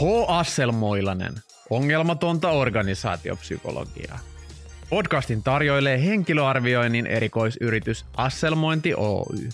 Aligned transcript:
H. 0.00 0.04
Asselmoilanen, 0.28 1.32
ongelmatonta 1.70 2.50
organisaatiopsykologiaa. 2.50 4.18
Podcastin 4.90 5.42
tarjoilee 5.42 6.04
henkilöarvioinnin 6.04 7.06
erikoisyritys 7.06 8.06
Asselmointi 8.16 8.94
Oy. 8.94 9.48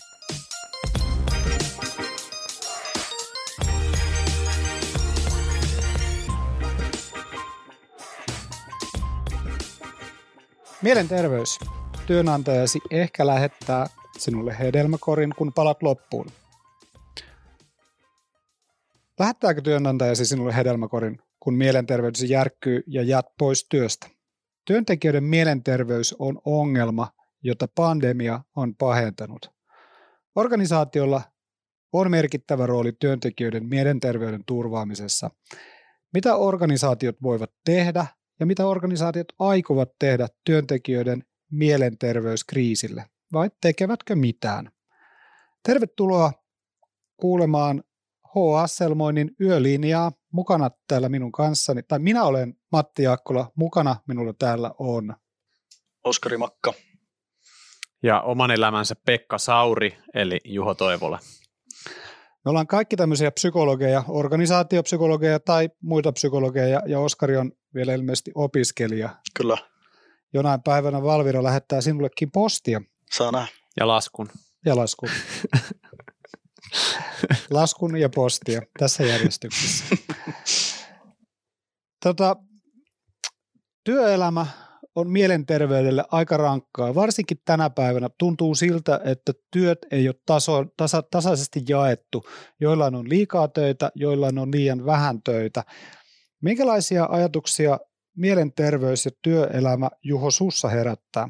Mielenterveys. 10.83 11.59
Työnantajasi 12.07 12.79
ehkä 12.91 13.27
lähettää 13.27 13.87
sinulle 14.19 14.59
hedelmäkorin, 14.59 15.35
kun 15.37 15.53
palat 15.53 15.83
loppuun. 15.83 16.27
Lähettääkö 19.23 19.61
työnantajasi 19.61 20.27
sinulle 20.27 20.57
hedelmäkorin, 20.57 21.19
kun 21.41 21.55
mielenterveydesi 21.55 22.31
järkkyy 22.31 22.83
ja 22.87 23.03
jäät 23.03 23.27
pois 23.39 23.67
työstä? 23.69 24.09
Työntekijöiden 24.67 25.25
mielenterveys 25.25 26.15
on 26.19 26.41
ongelma, 26.45 27.09
jota 27.43 27.69
pandemia 27.75 28.41
on 28.57 28.77
pahentanut. 28.77 29.51
Organisaatiolla 30.37 31.23
on 31.93 32.11
merkittävä 32.11 32.67
rooli 32.67 32.93
työntekijöiden 32.93 33.67
mielenterveyden 33.67 34.45
turvaamisessa. 34.47 35.31
Mitä 36.15 36.37
organisaatiot 36.37 37.17
voivat 37.23 37.51
tehdä 37.65 38.07
ja 38.41 38.47
mitä 38.47 38.67
organisaatiot 38.67 39.29
aikovat 39.39 39.89
tehdä 39.99 40.29
työntekijöiden 40.45 41.25
mielenterveyskriisille 41.51 43.05
vai 43.33 43.51
tekevätkö 43.61 44.17
mitään? 44.17 44.71
Tervetuloa 45.63 46.33
kuulemaan 47.17 47.85
H. 48.35 48.63
Asselmoinnin 48.63 49.31
yölinjaa. 49.41 50.13
Mukana 50.33 50.71
täällä 50.89 51.09
minun 51.09 51.33
kanssani, 51.33 51.83
tai 51.83 51.99
minä 51.99 52.25
olen 52.25 52.55
Matti 52.73 53.03
Jaakkola, 53.03 53.51
mukana 53.57 53.97
minulla 54.07 54.33
täällä 54.39 54.71
on 54.79 55.17
Oskari 56.05 56.37
Makka. 56.37 56.75
Ja 58.03 58.21
oman 58.21 58.51
elämänsä 58.51 58.95
Pekka 59.07 59.39
Sauri, 59.39 59.99
eli 60.15 60.41
Juho 60.45 60.75
Toivola. 60.75 61.19
Me 62.45 62.49
ollaan 62.51 62.67
kaikki 62.67 62.97
tämmöisiä 62.97 63.31
psykologeja, 63.31 64.05
organisaatiopsykologeja 64.09 65.41
tai 65.41 65.71
muita 65.83 66.13
psykologeja, 66.13 66.83
ja 66.87 67.01
Oskari 67.01 67.37
on 67.37 67.53
vielä 67.75 67.95
ilmeisesti 67.95 68.31
opiskelija. 68.35 69.09
Kyllä. 69.37 69.57
Jonain 70.35 70.63
päivänä 70.63 71.03
Valvira 71.03 71.43
lähettää 71.43 71.81
sinullekin 71.81 72.31
postia. 72.31 72.81
Saa 73.13 73.31
nähdä. 73.31 73.53
Ja 73.81 73.89
laskun. 73.89 74.29
Ja 74.67 74.77
laskun. 74.77 75.09
laskun 77.51 77.97
ja 77.97 78.09
postia 78.09 78.63
tässä 78.79 79.05
järjestyksessä. 79.05 79.97
tota, 82.05 82.37
työelämä 83.85 84.47
on 84.95 85.11
mielenterveydelle 85.11 86.05
aika 86.11 86.37
rankkaa. 86.37 86.95
Varsinkin 86.95 87.39
tänä 87.45 87.71
päivänä 87.71 88.09
tuntuu 88.19 88.55
siltä, 88.55 89.01
että 89.05 89.33
työt 89.51 89.79
ei 89.91 90.09
ole 90.09 90.15
taso, 90.27 90.65
tasa, 90.77 91.03
tasaisesti 91.03 91.61
jaettu. 91.69 92.25
Joillain 92.61 92.95
on 92.95 93.09
liikaa 93.09 93.49
töitä, 93.49 93.91
joillain 93.95 94.39
on 94.39 94.53
liian 94.53 94.87
vähän 94.87 95.23
töitä. 95.23 95.65
Minkälaisia 96.43 97.09
ajatuksia 97.11 97.79
mielenterveys 98.17 99.05
ja 99.05 99.11
työelämä 99.23 99.91
Juho 100.03 100.31
Sussa 100.31 100.69
herättää? 100.69 101.29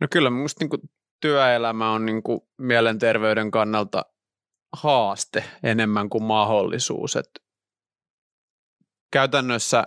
No 0.00 0.06
kyllä 0.10 0.30
minusta 0.30 0.64
niin 0.64 0.90
työelämä 1.20 1.92
on 1.92 2.06
niin 2.06 2.22
mielenterveyden 2.58 3.50
kannalta 3.50 4.04
haaste 4.72 5.44
enemmän 5.62 6.10
kuin 6.10 6.24
mahdollisuus. 6.24 7.16
Et 7.16 7.42
käytännössä 9.12 9.86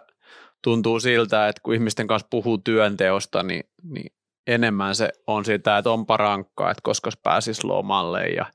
tuntuu 0.64 1.00
siltä, 1.00 1.48
että 1.48 1.62
kun 1.64 1.74
ihmisten 1.74 2.08
kanssa 2.08 2.28
puhuu 2.32 2.58
työnteosta, 2.58 3.44
niin, 3.44 3.64
niin 3.84 4.14
enemmän 4.48 4.96
se 4.96 5.10
on 5.28 5.46
sitä, 5.46 5.78
että 5.78 5.92
onpa 5.92 6.18
rankkaa, 6.18 6.72
että 6.72 6.82
koska 6.84 7.10
pääsis 7.24 7.64
lomalle 7.64 8.28
ja 8.28 8.46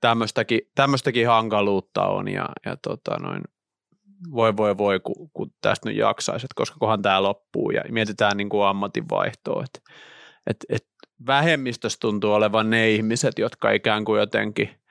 tämmöistäkin, 0.00 0.60
tämmöistäkin 0.74 1.28
hankaluutta 1.28 2.06
on 2.06 2.28
ja, 2.28 2.48
ja 2.66 2.76
tota 2.76 3.18
noin, 3.18 3.42
voi 4.30 4.56
voi 4.56 4.78
voi, 4.78 5.00
kun, 5.00 5.30
kun 5.32 5.50
tästä 5.60 5.88
nyt 5.88 5.98
jaksaisi, 5.98 6.46
että 6.46 6.54
koska 6.54 6.76
kohan 6.78 7.02
tämä 7.02 7.22
loppuu 7.22 7.70
ja 7.70 7.82
mietitään 7.88 8.36
niin 8.36 8.48
kuin 8.48 8.66
ammatinvaihtoa, 8.66 9.64
että 9.64 9.80
et, 10.46 10.56
et 10.68 10.86
vähemmistössä 11.26 11.98
tuntuu 12.00 12.32
olevan 12.32 12.70
ne 12.70 12.90
ihmiset, 12.90 13.38
jotka 13.38 13.70
ikään 13.70 14.04
kuin 14.04 14.20
jotenkin 14.20 14.81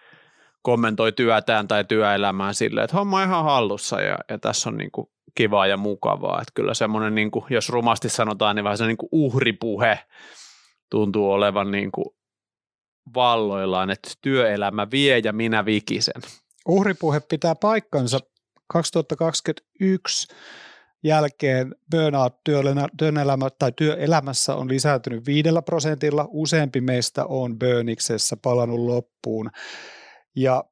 kommentoi 0.62 1.12
työtään 1.12 1.68
tai 1.68 1.86
työelämään 1.86 2.56
silleen, 2.56 2.86
että 2.86 2.98
homma 2.98 3.18
on 3.18 3.24
ihan 3.24 3.44
hallussa 3.44 4.02
ja, 4.02 4.18
ja 4.30 4.40
tässä 4.40 4.70
on 4.70 4.78
niin 4.78 4.92
kuin 4.92 5.08
kivaa 5.36 5.68
ja 5.68 5.78
mukavaa. 5.78 6.42
Että 6.42 6.52
kyllä 6.54 6.74
semmoinen, 6.74 7.16
niin 7.16 7.32
kuin, 7.32 7.46
jos 7.50 7.70
rumasti 7.70 8.10
sanotaan, 8.10 8.56
niin 8.56 8.64
vähän 8.64 8.78
se 8.78 8.86
niin 8.86 8.98
kuin 8.98 9.10
uhripuhe 9.12 10.00
tuntuu 10.90 11.32
olevan 11.32 11.72
niin 11.72 11.92
kuin 11.92 12.06
valloillaan, 13.16 13.90
että 13.90 14.10
työelämä 14.22 14.88
vie 14.92 15.20
ja 15.20 15.34
minä 15.34 15.66
vikisen. 15.66 16.22
Uhripuhe 16.68 17.20
pitää 17.20 17.56
paikkansa 17.56 18.20
2021 18.68 20.28
jälkeen 21.04 21.76
burnout 21.92 22.44
työelämä, 22.98 23.50
tai 23.60 23.72
työelämässä 23.76 24.56
on 24.56 24.70
lisääntynyt 24.70 25.26
viidellä 25.26 25.62
prosentilla. 25.62 26.28
Useampi 26.30 26.82
meistä 26.82 27.26
on 27.26 27.60
burniksessa 27.60 28.38
palannut 28.38 28.80
loppuun. 28.80 29.52
Ja 30.36 30.64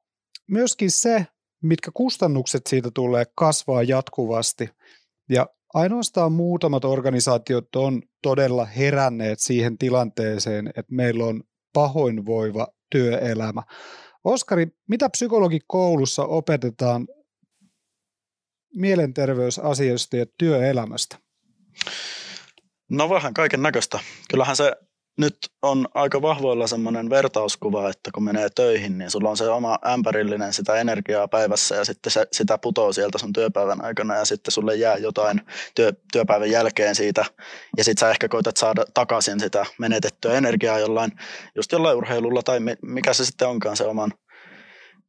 myöskin 0.48 0.90
se, 0.90 1.26
mitkä 1.62 1.90
kustannukset 1.94 2.66
siitä 2.66 2.90
tulee 2.94 3.24
kasvaa 3.34 3.82
jatkuvasti. 3.82 4.68
Ja 5.28 5.46
ainoastaan 5.74 6.32
muutamat 6.32 6.84
organisaatiot 6.84 7.76
on 7.76 8.02
todella 8.22 8.64
heränneet 8.64 9.40
siihen 9.40 9.78
tilanteeseen, 9.78 10.66
että 10.68 10.94
meillä 10.94 11.24
on 11.24 11.42
pahoinvoiva 11.72 12.68
työelämä. 12.90 13.62
Oskari, 14.24 14.66
mitä 14.88 15.10
psykologikoulussa 15.10 16.24
opetetaan 16.24 17.08
mielenterveysasioista 18.74 20.16
ja 20.16 20.26
työelämästä? 20.38 21.18
No 22.90 23.10
vähän 23.10 23.34
kaiken 23.34 23.62
näköistä. 23.62 24.00
Kyllähän 24.30 24.56
se 24.56 24.76
nyt 25.20 25.36
on 25.62 25.88
aika 25.94 26.22
vahvoilla 26.22 26.66
semmoinen 26.66 27.10
vertauskuva, 27.10 27.90
että 27.90 28.10
kun 28.14 28.24
menee 28.24 28.48
töihin, 28.54 28.98
niin 28.98 29.10
sulla 29.10 29.30
on 29.30 29.36
se 29.36 29.48
oma 29.48 29.78
ämpärillinen 29.86 30.52
sitä 30.52 30.74
energiaa 30.74 31.28
päivässä 31.28 31.74
ja 31.74 31.84
sitten 31.84 32.12
se, 32.12 32.26
sitä 32.32 32.58
putoo 32.58 32.92
sieltä 32.92 33.18
sun 33.18 33.32
työpäivän 33.32 33.84
aikana 33.84 34.16
ja 34.16 34.24
sitten 34.24 34.52
sulle 34.52 34.76
jää 34.76 34.96
jotain 34.96 35.40
työ, 35.74 35.92
työpäivän 36.12 36.50
jälkeen 36.50 36.94
siitä. 36.94 37.24
Ja 37.76 37.84
sitten 37.84 38.00
sä 38.00 38.10
ehkä 38.10 38.28
koetat 38.28 38.56
saada 38.56 38.84
takaisin 38.94 39.40
sitä 39.40 39.66
menetettyä 39.78 40.32
energiaa 40.32 40.78
jollain, 40.78 41.12
just 41.56 41.72
jollain 41.72 41.96
urheilulla 41.96 42.42
tai 42.42 42.60
mikä 42.82 43.12
se 43.12 43.24
sitten 43.24 43.48
onkaan 43.48 43.76
se 43.76 43.84
oman 43.84 44.12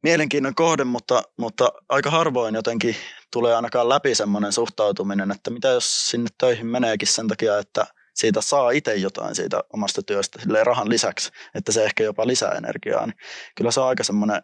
mielenkiinnon 0.02 0.54
kohde, 0.54 0.84
mutta, 0.84 1.22
mutta 1.38 1.72
aika 1.88 2.10
harvoin 2.10 2.54
jotenkin 2.54 2.96
tulee 3.32 3.56
ainakaan 3.56 3.88
läpi 3.88 4.14
semmoinen 4.14 4.52
suhtautuminen, 4.52 5.30
että 5.30 5.50
mitä 5.50 5.68
jos 5.68 6.10
sinne 6.10 6.28
töihin 6.38 6.66
meneekin 6.66 7.08
sen 7.08 7.28
takia, 7.28 7.58
että– 7.58 7.86
siitä 8.14 8.40
saa 8.40 8.70
itse 8.70 8.94
jotain 8.94 9.34
siitä 9.34 9.62
omasta 9.72 10.02
työstä 10.02 10.38
rahan 10.64 10.88
lisäksi, 10.88 11.30
että 11.54 11.72
se 11.72 11.84
ehkä 11.84 12.04
jopa 12.04 12.26
lisää 12.26 12.52
energiaa, 12.52 13.06
niin 13.06 13.16
kyllä 13.56 13.70
se 13.70 13.80
on 13.80 13.88
aika 13.88 14.04
semmoinen 14.04 14.42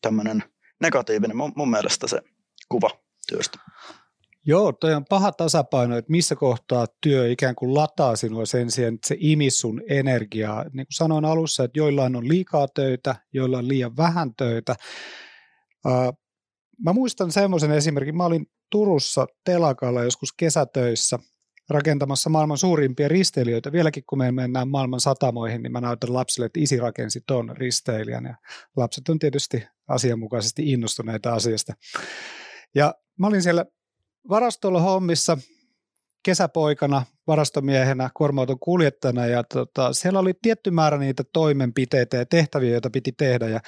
tämmöinen 0.00 0.44
negatiivinen 0.80 1.36
mun, 1.36 1.52
mun 1.56 1.70
mielestä 1.70 2.08
se 2.08 2.20
kuva 2.68 2.90
työstä. 3.28 3.58
Joo, 4.46 4.72
toi 4.72 4.94
on 4.94 5.04
paha 5.04 5.32
tasapaino, 5.32 5.96
että 5.96 6.10
missä 6.10 6.36
kohtaa 6.36 6.86
työ 7.00 7.30
ikään 7.30 7.54
kuin 7.54 7.74
lataa 7.74 8.16
sinua 8.16 8.46
sen 8.46 8.70
sijaan, 8.70 8.94
että 8.94 9.08
se 9.08 9.16
imi 9.18 9.50
sun 9.50 9.82
energiaa. 9.88 10.62
Niin 10.62 10.86
kuin 10.86 10.86
sanoin 10.90 11.24
alussa, 11.24 11.64
että 11.64 11.78
joillain 11.78 12.16
on 12.16 12.28
liikaa 12.28 12.68
töitä, 12.68 13.16
joilla 13.32 13.58
on 13.58 13.68
liian 13.68 13.96
vähän 13.96 14.34
töitä. 14.34 14.76
mä 16.84 16.92
muistan 16.92 17.32
semmoisen 17.32 17.70
esimerkin, 17.70 18.16
mä 18.16 18.24
olin 18.24 18.46
Turussa 18.70 19.26
telakalla 19.44 20.02
joskus 20.02 20.32
kesätöissä 20.32 21.18
rakentamassa 21.70 22.30
maailman 22.30 22.58
suurimpia 22.58 23.08
risteilijöitä. 23.08 23.72
Vieläkin 23.72 24.04
kun 24.06 24.18
me 24.18 24.32
mennään 24.32 24.68
maailman 24.68 25.00
satamoihin, 25.00 25.62
niin 25.62 25.72
mä 25.72 25.80
näytän 25.80 26.14
lapsille, 26.14 26.46
että 26.46 26.60
isi 26.60 26.76
rakensi 26.76 27.20
ton 27.26 27.56
risteilijän. 27.56 28.24
Ja 28.24 28.34
lapset 28.76 29.08
on 29.08 29.18
tietysti 29.18 29.66
asianmukaisesti 29.88 30.72
innostuneita 30.72 31.32
asiasta. 31.32 31.72
Ja 32.74 32.94
mä 33.18 33.26
olin 33.26 33.42
siellä 33.42 33.64
varastolla 34.28 34.80
hommissa 34.80 35.38
kesäpoikana, 36.22 37.04
varastomiehenä, 37.26 38.10
kuorma 38.16 38.46
kuljettajana 38.60 39.26
ja 39.26 39.44
tota, 39.44 39.92
siellä 39.92 40.18
oli 40.18 40.34
tietty 40.42 40.70
määrä 40.70 40.98
niitä 40.98 41.24
toimenpiteitä 41.32 42.16
ja 42.16 42.26
tehtäviä, 42.26 42.70
joita 42.70 42.90
piti 42.90 43.12
tehdä 43.12 43.48
ja 43.48 43.60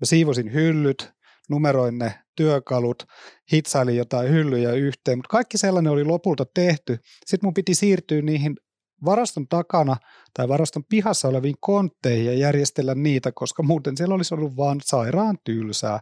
mä 0.00 0.04
siivosin 0.04 0.52
hyllyt, 0.52 1.12
numeroin 1.48 1.98
ne 1.98 2.14
työkalut, 2.36 3.02
hitsailin 3.52 3.96
jotain 3.96 4.30
hyllyjä 4.30 4.72
yhteen, 4.72 5.18
mutta 5.18 5.30
kaikki 5.30 5.58
sellainen 5.58 5.92
oli 5.92 6.04
lopulta 6.04 6.46
tehty. 6.54 6.98
Sitten 7.26 7.46
mun 7.46 7.54
piti 7.54 7.74
siirtyä 7.74 8.22
niihin 8.22 8.56
varaston 9.04 9.48
takana 9.48 9.96
tai 10.34 10.48
varaston 10.48 10.84
pihassa 10.88 11.28
oleviin 11.28 11.54
kontteihin 11.60 12.26
ja 12.26 12.34
järjestellä 12.34 12.94
niitä, 12.94 13.32
koska 13.32 13.62
muuten 13.62 13.96
siellä 13.96 14.14
olisi 14.14 14.34
ollut 14.34 14.56
vaan 14.56 14.80
sairaan 14.84 15.38
tylsää. 15.44 16.00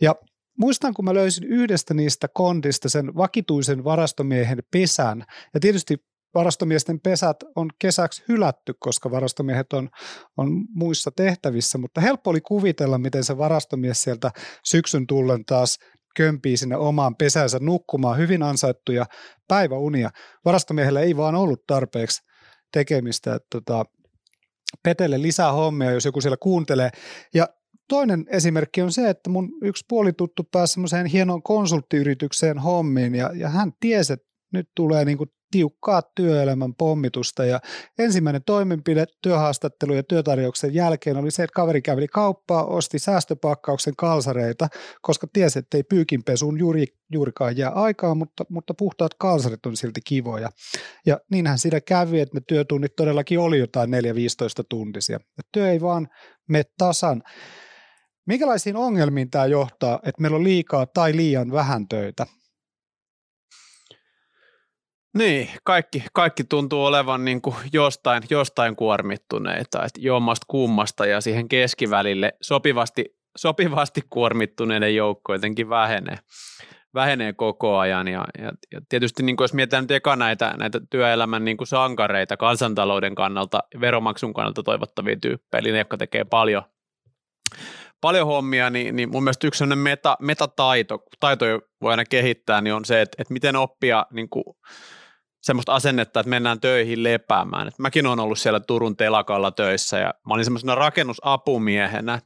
Ja 0.00 0.14
muistan, 0.58 0.94
kun 0.94 1.04
mä 1.04 1.14
löysin 1.14 1.44
yhdestä 1.44 1.94
niistä 1.94 2.28
kontista 2.34 2.88
sen 2.88 3.14
vakituisen 3.16 3.84
varastomiehen 3.84 4.58
pesän. 4.70 5.24
Ja 5.54 5.60
tietysti 5.60 5.96
varastomiesten 6.34 7.00
pesät 7.00 7.36
on 7.56 7.70
kesäksi 7.78 8.24
hylätty, 8.28 8.74
koska 8.78 9.10
varastomiehet 9.10 9.72
on, 9.72 9.88
on 10.36 10.64
muissa 10.74 11.10
tehtävissä, 11.16 11.78
mutta 11.78 12.00
helppo 12.00 12.30
oli 12.30 12.40
kuvitella, 12.40 12.98
miten 12.98 13.24
se 13.24 13.38
varastomies 13.38 14.02
sieltä 14.02 14.30
syksyn 14.64 15.06
tullen 15.06 15.44
taas 15.44 15.78
kömpii 16.16 16.56
sinne 16.56 16.76
omaan 16.76 17.16
pesänsä 17.16 17.58
nukkumaan 17.60 18.18
hyvin 18.18 18.42
ansaittuja 18.42 19.06
päiväunia. 19.48 20.10
Varastomiehellä 20.44 21.00
ei 21.00 21.16
vaan 21.16 21.34
ollut 21.34 21.66
tarpeeksi 21.66 22.22
tekemistä, 22.72 23.34
että 23.34 23.48
tota, 23.50 23.84
Petelle 24.82 25.22
lisää 25.22 25.52
hommia, 25.52 25.90
jos 25.90 26.04
joku 26.04 26.20
siellä 26.20 26.36
kuuntelee. 26.36 26.90
Ja 27.34 27.48
toinen 27.88 28.24
esimerkki 28.28 28.82
on 28.82 28.92
se, 28.92 29.08
että 29.10 29.30
mun 29.30 29.48
yksi 29.62 29.84
puolituttu 29.88 30.44
pääsi 30.52 30.72
semmoiseen 30.72 31.06
hienoon 31.06 31.42
konsulttiyritykseen 31.42 32.58
hommiin 32.58 33.14
ja, 33.14 33.30
ja 33.34 33.48
hän 33.48 33.72
tiesi, 33.80 34.12
että 34.12 34.31
nyt 34.52 34.68
tulee 34.76 35.04
niin 35.04 35.18
kuin 35.18 35.30
tiukkaa 35.52 36.02
työelämän 36.14 36.74
pommitusta 36.74 37.44
ja 37.44 37.60
ensimmäinen 37.98 38.42
toimenpide 38.46 39.06
työhaastattelu 39.22 39.94
ja 39.94 40.02
työtarjouksen 40.02 40.74
jälkeen 40.74 41.16
oli 41.16 41.30
se, 41.30 41.42
että 41.42 41.54
kaveri 41.54 41.82
käveli 41.82 42.08
kauppaa, 42.08 42.64
osti 42.64 42.98
säästöpakkauksen 42.98 43.96
kalsareita, 43.96 44.68
koska 45.02 45.26
tiesi, 45.32 45.58
että 45.58 45.76
ei 45.76 45.82
pyykinpesuun 45.82 46.58
juuri, 46.58 46.86
juurikaan 47.12 47.56
jää 47.56 47.70
aikaa, 47.70 48.14
mutta, 48.14 48.44
mutta 48.48 48.74
puhtaat 48.74 49.14
kalsarit 49.14 49.66
on 49.66 49.76
silti 49.76 50.00
kivoja. 50.04 50.50
Ja 51.06 51.20
niinhän 51.30 51.58
siinä 51.58 51.80
kävi, 51.80 52.20
että 52.20 52.36
ne 52.36 52.42
työtunnit 52.48 52.96
todellakin 52.96 53.38
oli 53.38 53.58
jotain 53.58 53.90
4-15 53.90 53.92
tuntisia. 54.68 55.20
Ja 55.36 55.42
työ 55.52 55.70
ei 55.70 55.80
vaan 55.80 56.08
mene 56.48 56.64
tasan. 56.78 57.22
Minkälaisiin 58.26 58.76
ongelmiin 58.76 59.30
tämä 59.30 59.46
johtaa, 59.46 60.00
että 60.04 60.22
meillä 60.22 60.36
on 60.36 60.44
liikaa 60.44 60.86
tai 60.86 61.16
liian 61.16 61.52
vähän 61.52 61.88
töitä? 61.88 62.26
Niin, 65.18 65.48
kaikki, 65.64 66.04
kaikki 66.12 66.44
tuntuu 66.44 66.84
olevan 66.84 67.24
niin 67.24 67.42
kuin 67.42 67.56
jostain, 67.72 68.22
jostain 68.30 68.76
kuormittuneita, 68.76 69.84
että 69.84 70.00
jommasta 70.00 70.44
kummasta 70.48 71.06
ja 71.06 71.20
siihen 71.20 71.48
keskivälille 71.48 72.32
sopivasti, 72.42 73.16
sopivasti 73.36 74.00
kuormittuneiden 74.10 74.96
joukko 74.96 75.32
jotenkin 75.32 75.68
vähenee, 75.68 76.18
vähenee 76.94 77.32
koko 77.32 77.78
ajan. 77.78 78.08
Ja, 78.08 78.24
ja, 78.38 78.52
ja 78.72 78.80
tietysti 78.88 79.22
niin 79.22 79.36
kuin 79.36 79.44
jos 79.44 79.54
mietitään 79.54 79.84
nyt 79.84 79.90
eka 79.90 80.16
näitä, 80.16 80.54
näitä 80.58 80.80
työelämän 80.90 81.44
niin 81.44 81.56
kuin 81.56 81.68
sankareita 81.68 82.36
kansantalouden 82.36 83.14
kannalta, 83.14 83.60
veromaksun 83.80 84.34
kannalta 84.34 84.62
toivottavia 84.62 85.16
tyyppejä, 85.16 85.60
eli 85.60 85.72
ne, 85.72 85.78
jotka 85.78 85.96
tekee 85.96 86.24
paljon, 86.24 86.62
paljon 88.00 88.26
hommia, 88.26 88.70
niin, 88.70 88.96
niin 88.96 89.10
mun 89.10 89.24
mielestä 89.24 89.46
yksi 89.46 89.58
sellainen 89.58 89.78
meta, 89.78 90.16
metataito, 90.20 91.02
taito 91.20 91.44
voi 91.82 91.90
aina 91.90 92.04
kehittää, 92.04 92.60
niin 92.60 92.74
on 92.74 92.84
se, 92.84 93.00
että, 93.00 93.16
että 93.18 93.32
miten 93.32 93.56
oppia 93.56 94.06
niin 94.12 94.28
kuin, 94.28 94.44
semmoista 95.42 95.74
asennetta, 95.74 96.20
että 96.20 96.30
mennään 96.30 96.60
töihin 96.60 97.02
lepäämään. 97.02 97.68
Et 97.68 97.78
mäkin 97.78 98.06
olen 98.06 98.20
ollut 98.20 98.38
siellä 98.38 98.60
Turun 98.60 98.96
telakalla 98.96 99.50
töissä 99.50 99.98
ja 99.98 100.14
mä 100.26 100.34
olin 100.34 100.44
semmoisena 100.44 100.74
rakennusapumiehenä. 100.74 102.20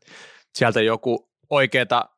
Sieltä 0.55 0.81
joku 0.81 1.31
oikeeta 1.51 2.09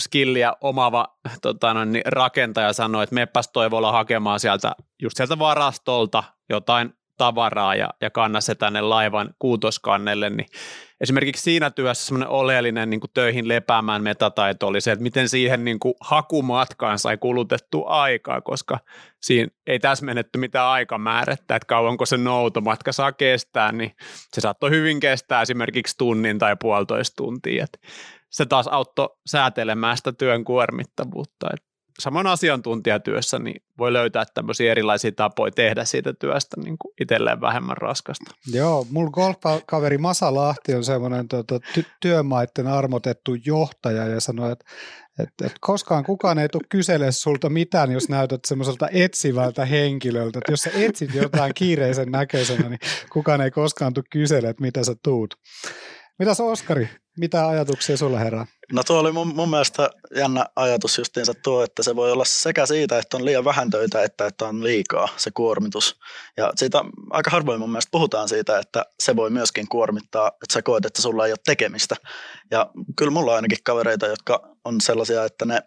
skilliä 0.00 0.52
omava 0.60 1.18
tota, 1.42 1.74
no, 1.74 1.84
niin 1.84 2.02
rakentaja 2.06 2.72
sanoi, 2.72 3.04
että 3.04 3.14
meppäs 3.14 3.50
Toivolla 3.52 3.92
hakemaan 3.92 4.40
sieltä, 4.40 4.72
just 5.02 5.16
sieltä 5.16 5.38
varastolta 5.38 6.24
jotain 6.48 6.94
tavaraa 7.16 7.74
ja, 7.74 7.90
ja 8.00 8.10
kanna 8.10 8.40
se 8.40 8.54
tänne 8.54 8.80
laivan 8.80 9.30
kuutoskannelle, 9.38 10.30
niin 10.30 10.46
esimerkiksi 11.00 11.42
siinä 11.42 11.70
työssä 11.70 12.06
semmoinen 12.06 12.28
oleellinen 12.28 12.90
niin 12.90 13.00
kuin 13.00 13.10
töihin 13.14 13.48
lepäämään 13.48 14.02
metataito 14.02 14.66
oli 14.66 14.80
se, 14.80 14.92
että 14.92 15.02
miten 15.02 15.28
siihen 15.28 15.64
niin 15.64 15.78
kuin 15.78 15.94
hakumatkaan 16.00 16.98
sai 16.98 17.16
kulutettu 17.16 17.84
aikaa, 17.86 18.40
koska 18.40 18.78
siinä 19.22 19.50
ei 19.66 19.78
täsmennetty 19.78 20.38
mitään 20.38 20.68
aikamäärettä, 20.68 21.56
että 21.56 21.66
kauanko 21.66 22.06
se 22.06 22.16
noutomatka 22.16 22.92
saa 22.92 23.12
kestää, 23.12 23.72
niin 23.72 23.92
se 24.34 24.40
saattoi 24.40 24.70
hyvin 24.70 25.00
kestää 25.00 25.42
esimerkiksi 25.42 25.94
tunnin 25.98 26.38
tai 26.38 26.56
puolitoista 26.60 27.16
tuntia. 27.16 27.66
Se 28.30 28.46
taas 28.46 28.68
auttoi 28.68 29.08
säätelemään 29.26 29.96
sitä 29.96 30.12
työn 30.12 30.44
kuormittavuutta. 30.44 31.46
Että 31.54 31.65
saman 31.98 32.26
asiantuntijatyössä 32.26 33.38
niin 33.38 33.62
voi 33.78 33.92
löytää 33.92 34.24
tämmöisiä 34.34 34.70
erilaisia 34.70 35.12
tapoja 35.12 35.52
tehdä 35.52 35.84
siitä 35.84 36.12
työstä 36.12 36.60
niin 36.60 36.76
kuin 36.78 36.94
itselleen 37.00 37.40
vähemmän 37.40 37.76
raskasta. 37.76 38.34
Joo, 38.52 38.86
mulla 38.90 39.10
golfkaveri 39.10 39.98
Masa 39.98 40.34
Lahti 40.34 40.74
on 40.74 40.84
semmoinen 40.84 41.28
tuota, 41.28 41.60
ty- 41.78 41.90
työmaiden 42.00 42.66
armotettu 42.66 43.34
johtaja 43.44 44.06
ja 44.06 44.20
sanoi, 44.20 44.52
että 44.52 44.64
että, 45.18 45.46
että 45.46 45.58
koskaan 45.60 46.04
kukaan 46.04 46.38
ei 46.38 46.48
tule 46.48 46.62
kysele 46.68 47.12
sulta 47.12 47.50
mitään, 47.50 47.92
jos 47.92 48.08
näytät 48.08 48.40
semmoiselta 48.46 48.88
etsivältä 48.92 49.64
henkilöltä. 49.64 50.38
Että 50.38 50.52
jos 50.52 50.60
sä 50.60 50.70
etsit 50.74 51.14
jotain 51.14 51.54
kiireisen 51.54 52.10
näköisenä, 52.10 52.68
niin 52.68 52.78
kukaan 53.12 53.40
ei 53.40 53.50
koskaan 53.50 53.94
tule 53.94 54.04
kysele, 54.10 54.48
että 54.48 54.62
mitä 54.62 54.84
sä 54.84 54.94
tuut. 55.02 55.34
Mitäs 56.18 56.40
Oskari, 56.40 56.88
mitä 57.18 57.48
ajatuksia 57.48 57.96
sulla 57.96 58.18
herää? 58.18 58.46
No 58.72 58.82
tuo 58.84 58.98
oli 58.98 59.12
mun, 59.12 59.34
mun 59.34 59.50
mielestä 59.50 59.90
jännä 60.16 60.46
ajatus 60.56 60.98
justiinsa 60.98 61.34
tuo, 61.34 61.64
että 61.64 61.82
se 61.82 61.96
voi 61.96 62.12
olla 62.12 62.24
sekä 62.24 62.66
siitä, 62.66 62.98
että 62.98 63.16
on 63.16 63.24
liian 63.24 63.44
vähän 63.44 63.70
töitä, 63.70 64.02
että 64.02 64.26
että 64.26 64.46
on 64.46 64.64
liikaa 64.64 65.08
se 65.16 65.30
kuormitus. 65.30 65.98
Ja 66.36 66.52
siitä 66.56 66.84
aika 67.10 67.30
harvoin 67.30 67.60
mun 67.60 67.70
mielestä 67.70 67.90
puhutaan 67.90 68.28
siitä, 68.28 68.58
että 68.58 68.84
se 69.00 69.16
voi 69.16 69.30
myöskin 69.30 69.68
kuormittaa, 69.68 70.28
että 70.28 70.52
sä 70.52 70.62
koet, 70.62 70.84
että 70.84 71.02
sulla 71.02 71.26
ei 71.26 71.32
ole 71.32 71.38
tekemistä. 71.46 71.96
Ja 72.50 72.70
kyllä 72.96 73.10
mulla 73.10 73.30
on 73.30 73.36
ainakin 73.36 73.58
kavereita, 73.64 74.06
jotka 74.06 74.56
on 74.64 74.80
sellaisia, 74.80 75.24
että 75.24 75.44
ne 75.44 75.62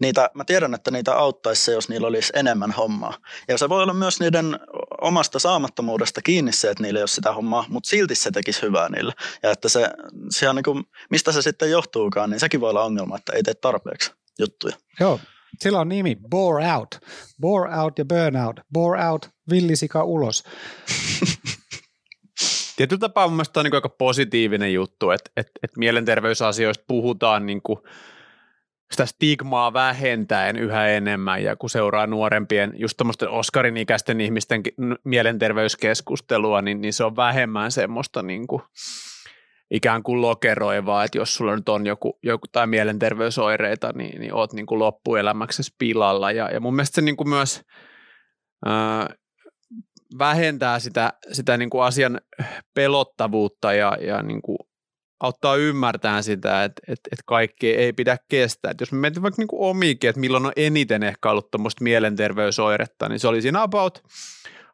niitä, 0.00 0.30
mä 0.34 0.44
tiedän, 0.44 0.74
että 0.74 0.90
niitä 0.90 1.14
auttaisi 1.14 1.64
se, 1.64 1.72
jos 1.72 1.88
niillä 1.88 2.06
olisi 2.06 2.32
enemmän 2.36 2.72
hommaa. 2.72 3.14
Ja 3.48 3.58
se 3.58 3.68
voi 3.68 3.82
olla 3.82 3.94
myös 3.94 4.20
niiden 4.20 4.58
omasta 5.00 5.38
saamattomuudesta 5.38 6.22
kiinni 6.22 6.52
se, 6.52 6.70
että 6.70 6.82
niillä 6.82 6.98
ei 6.98 7.02
ole 7.02 7.08
sitä 7.08 7.32
hommaa, 7.32 7.64
mutta 7.68 7.88
silti 7.88 8.14
se 8.14 8.30
tekisi 8.30 8.62
hyvää 8.62 8.88
niille. 8.88 9.12
Ja 9.42 9.50
että 9.50 9.68
se, 9.68 9.90
se 10.30 10.48
on 10.48 10.56
niin 10.56 10.64
kuin, 10.64 10.84
mistä 11.10 11.32
se 11.32 11.42
sitten 11.42 11.70
johtuukaan, 11.70 12.30
niin 12.30 12.40
sekin 12.40 12.60
voi 12.60 12.70
olla 12.70 12.84
ongelma, 12.84 13.16
että 13.16 13.32
ei 13.32 13.42
tee 13.42 13.54
tarpeeksi 13.54 14.12
juttuja. 14.38 14.76
Joo, 15.00 15.20
sillä 15.60 15.80
on 15.80 15.88
nimi 15.88 16.16
Bore 16.30 16.72
Out. 16.72 16.98
Bore 17.40 17.78
Out 17.78 17.98
ja 17.98 18.04
Burnout. 18.04 18.60
Bore 18.72 19.08
Out, 19.08 19.30
villisika 19.50 20.04
ulos. 20.04 20.44
Tietyllä 22.76 23.00
tapaa 23.00 23.26
mun 23.26 23.36
mielestä 23.36 23.60
on 23.60 23.64
niin 23.64 23.74
aika 23.74 23.88
positiivinen 23.88 24.72
juttu, 24.72 25.10
että, 25.10 25.30
että, 25.36 25.52
että 25.62 25.78
mielenterveysasioista 25.78 26.84
puhutaan 26.88 27.46
niin 27.46 27.62
kuin– 27.62 27.78
sitä 28.90 29.06
stigmaa 29.06 29.72
vähentäen 29.72 30.56
yhä 30.56 30.88
enemmän 30.88 31.42
ja 31.42 31.56
kun 31.56 31.70
seuraa 31.70 32.06
nuorempien, 32.06 32.72
just 32.76 32.96
tuommoisten 32.96 33.28
Oscarin 33.28 33.76
ikäisten 33.76 34.20
ihmisten 34.20 34.62
mielenterveyskeskustelua, 35.04 36.62
niin, 36.62 36.80
niin 36.80 36.92
se 36.92 37.04
on 37.04 37.16
vähemmän 37.16 37.72
semmoista 37.72 38.22
niin 38.22 38.46
kuin 38.46 38.62
ikään 39.70 40.02
kuin 40.02 40.20
lokeroivaa, 40.20 41.04
että 41.04 41.18
jos 41.18 41.34
sulla 41.34 41.56
nyt 41.56 41.68
on 41.68 41.86
joku, 41.86 42.18
joku 42.22 42.46
tai 42.52 42.66
mielenterveysoireita, 42.66 43.92
niin, 43.94 44.20
niin 44.20 44.34
oot 44.34 44.52
niin 44.52 44.66
kuin 44.66 44.78
loppuelämäksi 44.78 45.62
pilalla. 45.78 46.32
Ja, 46.32 46.50
ja 46.50 46.60
mun 46.60 46.74
mielestä 46.74 46.94
se 46.94 47.02
niin 47.02 47.16
kuin 47.16 47.28
myös 47.28 47.62
ää, 48.66 49.14
vähentää 50.18 50.78
sitä, 50.78 51.12
sitä 51.32 51.56
niin 51.56 51.70
kuin 51.70 51.84
asian 51.84 52.20
pelottavuutta 52.74 53.72
ja, 53.72 53.96
ja 54.00 54.22
niin 54.22 54.42
kuin 54.42 54.58
auttaa 55.20 55.56
ymmärtämään 55.56 56.24
sitä, 56.24 56.64
että, 56.64 56.82
että, 56.88 57.08
että 57.12 57.22
kaikki 57.26 57.74
ei 57.74 57.92
pidä 57.92 58.18
kestää. 58.28 58.70
Että 58.70 58.82
jos 58.82 58.92
me 58.92 58.98
mietin 58.98 59.22
vaikka 59.22 59.42
niin 59.42 59.48
omiikin, 59.52 60.10
että 60.10 60.20
milloin 60.20 60.46
on 60.46 60.52
eniten 60.56 61.02
ehkä 61.02 61.30
ollut 61.30 61.50
tuommoista 61.50 61.84
mielenterveysoiretta, 61.84 63.08
niin 63.08 63.20
se 63.20 63.28
oli 63.28 63.42
siinä 63.42 63.62
about, 63.62 64.02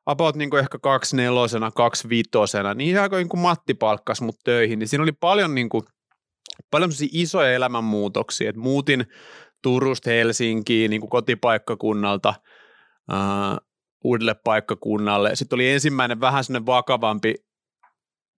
about 0.07 0.37
niin 0.37 0.59
ehkä 0.59 0.79
kaksi 0.79 1.17
nelosena, 1.17 1.71
kaksi 1.71 2.09
vitosena, 2.09 2.75
niin 2.75 2.91
ihan 2.91 3.11
kuin 3.29 3.41
Matti 3.41 3.75
palkkas 3.75 4.21
mut 4.21 4.37
töihin, 4.45 4.79
niin 4.79 4.89
siinä 4.89 5.03
oli 5.03 5.13
paljon, 5.13 5.55
niin 5.55 5.69
kuin, 5.69 5.85
paljon 6.71 6.91
isoja 7.13 7.53
elämänmuutoksia, 7.53 8.49
että 8.49 8.61
muutin 8.61 9.07
Turusta 9.63 10.11
Helsinkiin 10.11 10.91
niin 10.91 11.01
kuin 11.01 11.11
kotipaikkakunnalta 11.11 12.35
uudelle 14.05 14.35
paikkakunnalle. 14.45 15.37
Sitten 15.37 15.57
oli 15.57 15.71
ensimmäinen 15.71 16.21
vähän 16.21 16.45
sellainen 16.45 16.67
vakavampi 16.67 17.35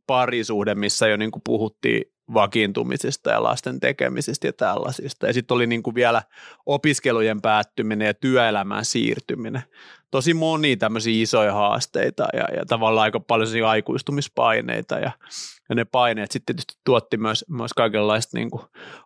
parisuhde, 0.06 0.74
missä 0.74 1.08
jo 1.08 1.16
niin 1.16 1.30
kuin 1.30 1.42
puhuttiin 1.44 2.14
vakiintumisesta 2.34 3.30
ja 3.30 3.42
lasten 3.42 3.80
tekemisestä 3.80 4.46
ja 4.46 4.52
tällaisista. 4.52 5.26
Ja 5.26 5.32
sitten 5.32 5.54
oli 5.54 5.66
niin 5.66 5.82
kuin 5.82 5.94
vielä 5.94 6.22
opiskelujen 6.66 7.40
päättyminen 7.40 8.06
ja 8.06 8.14
työelämään 8.14 8.84
siirtyminen. 8.84 9.62
Tosi 10.10 10.34
moni 10.34 10.76
tämmöisiä 10.76 11.22
isoja 11.22 11.52
haasteita 11.52 12.26
ja, 12.32 12.56
ja 12.56 12.66
tavallaan 12.66 13.02
aika 13.02 13.20
paljon 13.20 13.68
aikuistumispaineita 13.68 14.94
ja, 14.94 15.10
ja 15.68 15.74
ne 15.74 15.84
paineet 15.84 16.30
sitten 16.30 16.56
tietysti 16.56 16.74
tuotti 16.84 17.16
myös, 17.16 17.44
myös 17.48 17.72
kaikenlaista 17.72 18.38
niin 18.38 18.50
kuin 18.50 18.62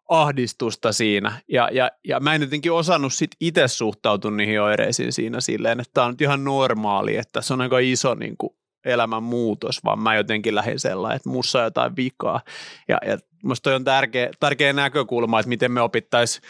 ahdistusta 0.08 0.92
siinä. 0.92 1.40
Ja, 1.48 1.68
ja, 1.72 1.90
ja 2.04 2.20
mä 2.20 2.34
en 2.34 2.42
jotenkin 2.42 2.72
osannut 2.72 3.12
sit 3.12 3.30
itse 3.40 3.68
suhtautua 3.68 4.30
niihin 4.30 4.62
oireisiin 4.62 5.12
siinä 5.12 5.40
silleen, 5.40 5.80
että 5.80 5.94
tämä 5.94 6.04
on 6.04 6.12
nyt 6.12 6.20
ihan 6.20 6.44
normaali, 6.44 7.16
että 7.16 7.42
se 7.42 7.52
on 7.52 7.60
aika 7.60 7.78
iso 7.78 8.14
niin 8.14 8.36
kuin 8.36 8.57
elämän 8.84 9.22
muutos, 9.22 9.84
vaan 9.84 9.98
mä 9.98 10.16
jotenkin 10.16 10.54
lähdin 10.54 10.80
sellainen, 10.80 11.16
että 11.16 11.28
mussa 11.28 11.58
on 11.58 11.64
jotain 11.64 11.96
vikaa. 11.96 12.40
Ja, 12.88 12.98
ja 13.06 13.18
musta 13.44 13.62
toi 13.62 13.74
on 13.74 13.84
tärkeä, 13.84 14.30
tärkeä 14.40 14.72
näkökulma, 14.72 15.40
että 15.40 15.48
miten 15.48 15.72
me 15.72 15.80
opittaisiin 15.80 16.42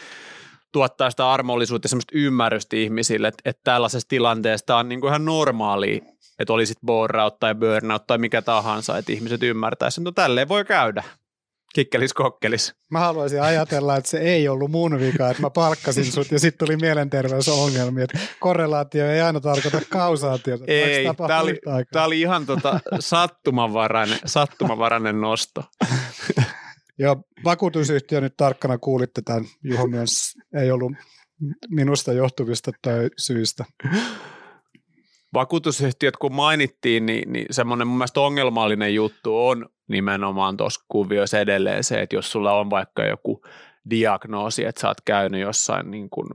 tuottaa 0.71 1.11
sitä 1.11 1.31
armollisuutta 1.31 1.85
ja 1.85 1.89
semmoista 1.89 2.11
ymmärrystä 2.15 2.75
ihmisille, 2.75 3.27
että, 3.27 3.49
että 3.49 3.61
tällaisessa 3.63 4.07
tilanteessa 4.07 4.75
on 4.75 4.89
niin 4.89 5.01
kuin 5.01 5.09
ihan 5.09 5.25
normaalia, 5.25 6.01
että 6.39 6.53
olisit 6.53 6.77
burnout 6.85 7.39
tai 7.39 7.55
burnout 7.55 8.07
tai 8.07 8.17
mikä 8.17 8.41
tahansa, 8.41 8.97
että 8.97 9.11
ihmiset 9.11 9.43
ymmärtäisivät, 9.43 10.07
että 10.07 10.21
no 10.21 10.23
tälleen 10.23 10.49
voi 10.49 10.65
käydä 10.65 11.03
kikkelis 11.73 12.13
kokkelis. 12.13 12.75
Mä 12.91 12.99
haluaisin 12.99 13.41
ajatella, 13.41 13.95
että 13.95 14.09
se 14.09 14.17
ei 14.17 14.47
ollut 14.47 14.71
mun 14.71 14.99
vika, 14.99 15.29
että 15.29 15.41
mä 15.41 15.49
palkkasin 15.49 16.11
sut 16.11 16.31
ja 16.31 16.39
sitten 16.39 16.67
tuli 16.67 16.77
mielenterveysongelmia. 16.77 18.03
Että 18.03 18.19
korrelaatio 18.39 19.11
ei 19.11 19.21
aina 19.21 19.39
tarkoita 19.39 19.81
kausaatiota. 19.89 20.63
Ei, 20.67 21.05
tämä 21.27 21.41
oli, 21.41 21.59
tää 21.91 22.05
oli 22.05 22.21
ihan 22.21 22.45
tota 22.45 22.79
sattumanvarainen, 22.99 24.19
sattumanvarainen 24.25 25.21
nosto. 25.21 25.63
Joo, 26.99 27.15
vakuutusyhtiö 27.43 28.21
nyt 28.21 28.33
tarkkana 28.37 28.77
kuulitte 28.77 29.21
tämän. 29.21 29.45
Juho 29.63 29.87
myös 29.87 30.33
ei 30.61 30.71
ollut 30.71 30.91
minusta 31.69 32.13
johtuvista 32.13 32.71
tai 32.81 33.09
syistä 33.17 33.65
vakuutusyhtiöt 35.33 36.17
kun 36.17 36.35
mainittiin, 36.35 37.05
niin, 37.05 37.33
niin 37.33 37.45
semmoinen 37.51 37.87
mun 37.87 37.97
mielestä 37.97 38.21
ongelmallinen 38.21 38.95
juttu 38.95 39.47
on 39.47 39.69
nimenomaan 39.89 40.57
tuossa 40.57 40.85
kuvioissa 40.87 41.39
edelleen 41.39 41.83
se, 41.83 42.01
että 42.01 42.15
jos 42.15 42.31
sulla 42.31 42.53
on 42.53 42.69
vaikka 42.69 43.05
joku 43.05 43.41
diagnoosi, 43.89 44.65
että 44.65 44.81
sä 44.81 44.87
oot 44.87 45.01
käynyt 45.05 45.41
jossain 45.41 45.91
niin 45.91 46.09
kuin 46.09 46.27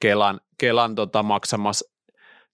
Kelan, 0.00 0.40
Kelan 0.58 0.94
tota 0.94 1.22
maksamassa 1.22 1.90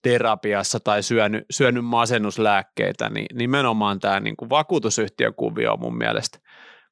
terapiassa 0.03 0.81
tai 0.81 1.03
syönyt, 1.03 1.45
syönyt 1.51 1.85
masennuslääkkeitä, 1.85 3.09
niin 3.09 3.27
nimenomaan 3.35 4.01
tämä 4.01 4.21
niin 4.21 4.37
kuin 4.37 4.51
vakuutusyhtiökuvio 4.51 5.73
on 5.73 5.81
mun 5.81 5.99
mielestä 5.99 6.39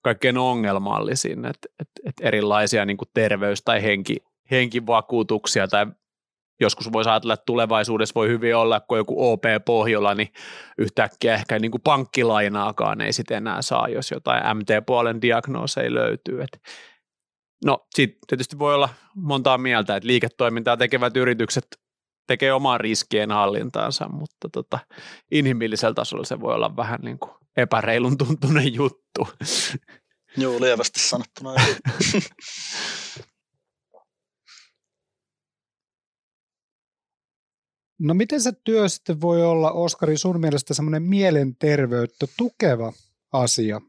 kaikkein 0.02 0.38
ongelmallisin, 0.38 1.44
että, 1.44 1.68
että, 1.80 2.00
että 2.04 2.28
erilaisia 2.28 2.84
niin 2.84 2.96
kuin 2.96 3.08
terveys- 3.14 3.62
tai 3.64 3.82
henki, 3.82 4.16
henkivakuutuksia 4.50 5.68
tai 5.68 5.86
joskus 6.60 6.92
voisi 6.92 7.10
ajatella, 7.10 7.34
että 7.34 7.46
tulevaisuudessa 7.46 8.14
voi 8.14 8.28
hyvin 8.28 8.56
olla, 8.56 8.80
kun 8.80 8.98
joku 8.98 9.30
OP 9.32 9.42
Pohjola, 9.64 10.14
niin 10.14 10.32
yhtäkkiä 10.78 11.34
ehkä 11.34 11.58
niin 11.58 11.70
kuin 11.70 11.82
pankkilainaakaan 11.82 13.00
ei 13.00 13.12
sitten 13.12 13.36
enää 13.36 13.62
saa, 13.62 13.88
jos 13.88 14.10
jotain 14.10 14.56
MT-puolen 14.56 15.22
diagnooseja 15.22 15.94
löytyy. 15.94 16.42
Et 16.42 16.62
no 17.64 17.86
sitten 17.94 18.18
tietysti 18.26 18.58
voi 18.58 18.74
olla 18.74 18.88
montaa 19.14 19.58
mieltä, 19.58 19.96
että 19.96 20.06
liiketoimintaa 20.06 20.76
tekevät 20.76 21.16
yritykset 21.16 21.66
tekee 22.26 22.52
omaa 22.52 22.78
riskien 22.78 23.30
hallintaansa, 23.30 24.08
mutta 24.08 24.48
tota, 24.52 24.78
inhimillisellä 25.30 25.94
tasolla 25.94 26.24
se 26.24 26.40
voi 26.40 26.54
olla 26.54 26.76
vähän 26.76 27.00
niin 27.02 27.18
kuin 27.18 27.32
epäreilun 27.56 28.18
tuntunen 28.18 28.74
juttu. 28.74 29.28
Joo, 30.36 30.60
lievästi 30.60 31.00
sanottuna. 31.00 31.54
No 38.00 38.14
miten 38.14 38.40
se 38.40 38.52
työ 38.64 38.88
sitten 38.88 39.20
voi 39.20 39.44
olla, 39.44 39.72
Oskari, 39.72 40.16
sun 40.16 40.40
mielestä 40.40 40.74
semmoinen 40.74 41.02
mielenterveyttä 41.02 42.26
tukeva 42.36 42.92
asia? 43.32 43.80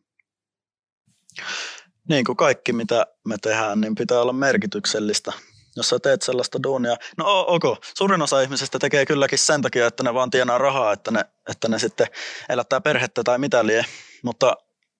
Niin 2.09 2.25
kuin 2.25 2.35
kaikki, 2.35 2.73
mitä 2.73 3.07
me 3.27 3.35
tehdään, 3.41 3.81
niin 3.81 3.95
pitää 3.95 4.21
olla 4.21 4.33
merkityksellistä. 4.33 5.33
Jos 5.75 5.89
sä 5.89 5.99
teet 5.99 6.21
sellaista 6.21 6.63
duunia, 6.63 6.95
no 7.17 7.45
ok, 7.47 7.63
suurin 7.97 8.21
osa 8.21 8.41
ihmisistä 8.41 8.79
tekee 8.79 9.05
kylläkin 9.05 9.39
sen 9.39 9.61
takia, 9.61 9.87
että 9.87 10.03
ne 10.03 10.13
vaan 10.13 10.29
tienaa 10.29 10.57
rahaa, 10.57 10.93
että 10.93 11.11
ne, 11.11 11.25
että 11.49 11.67
ne 11.67 11.79
sitten 11.79 12.07
elättää 12.49 12.81
perhettä 12.81 13.23
tai 13.23 13.39
mitä 13.39 13.65
lie, 13.65 13.85
mutta 14.23 14.57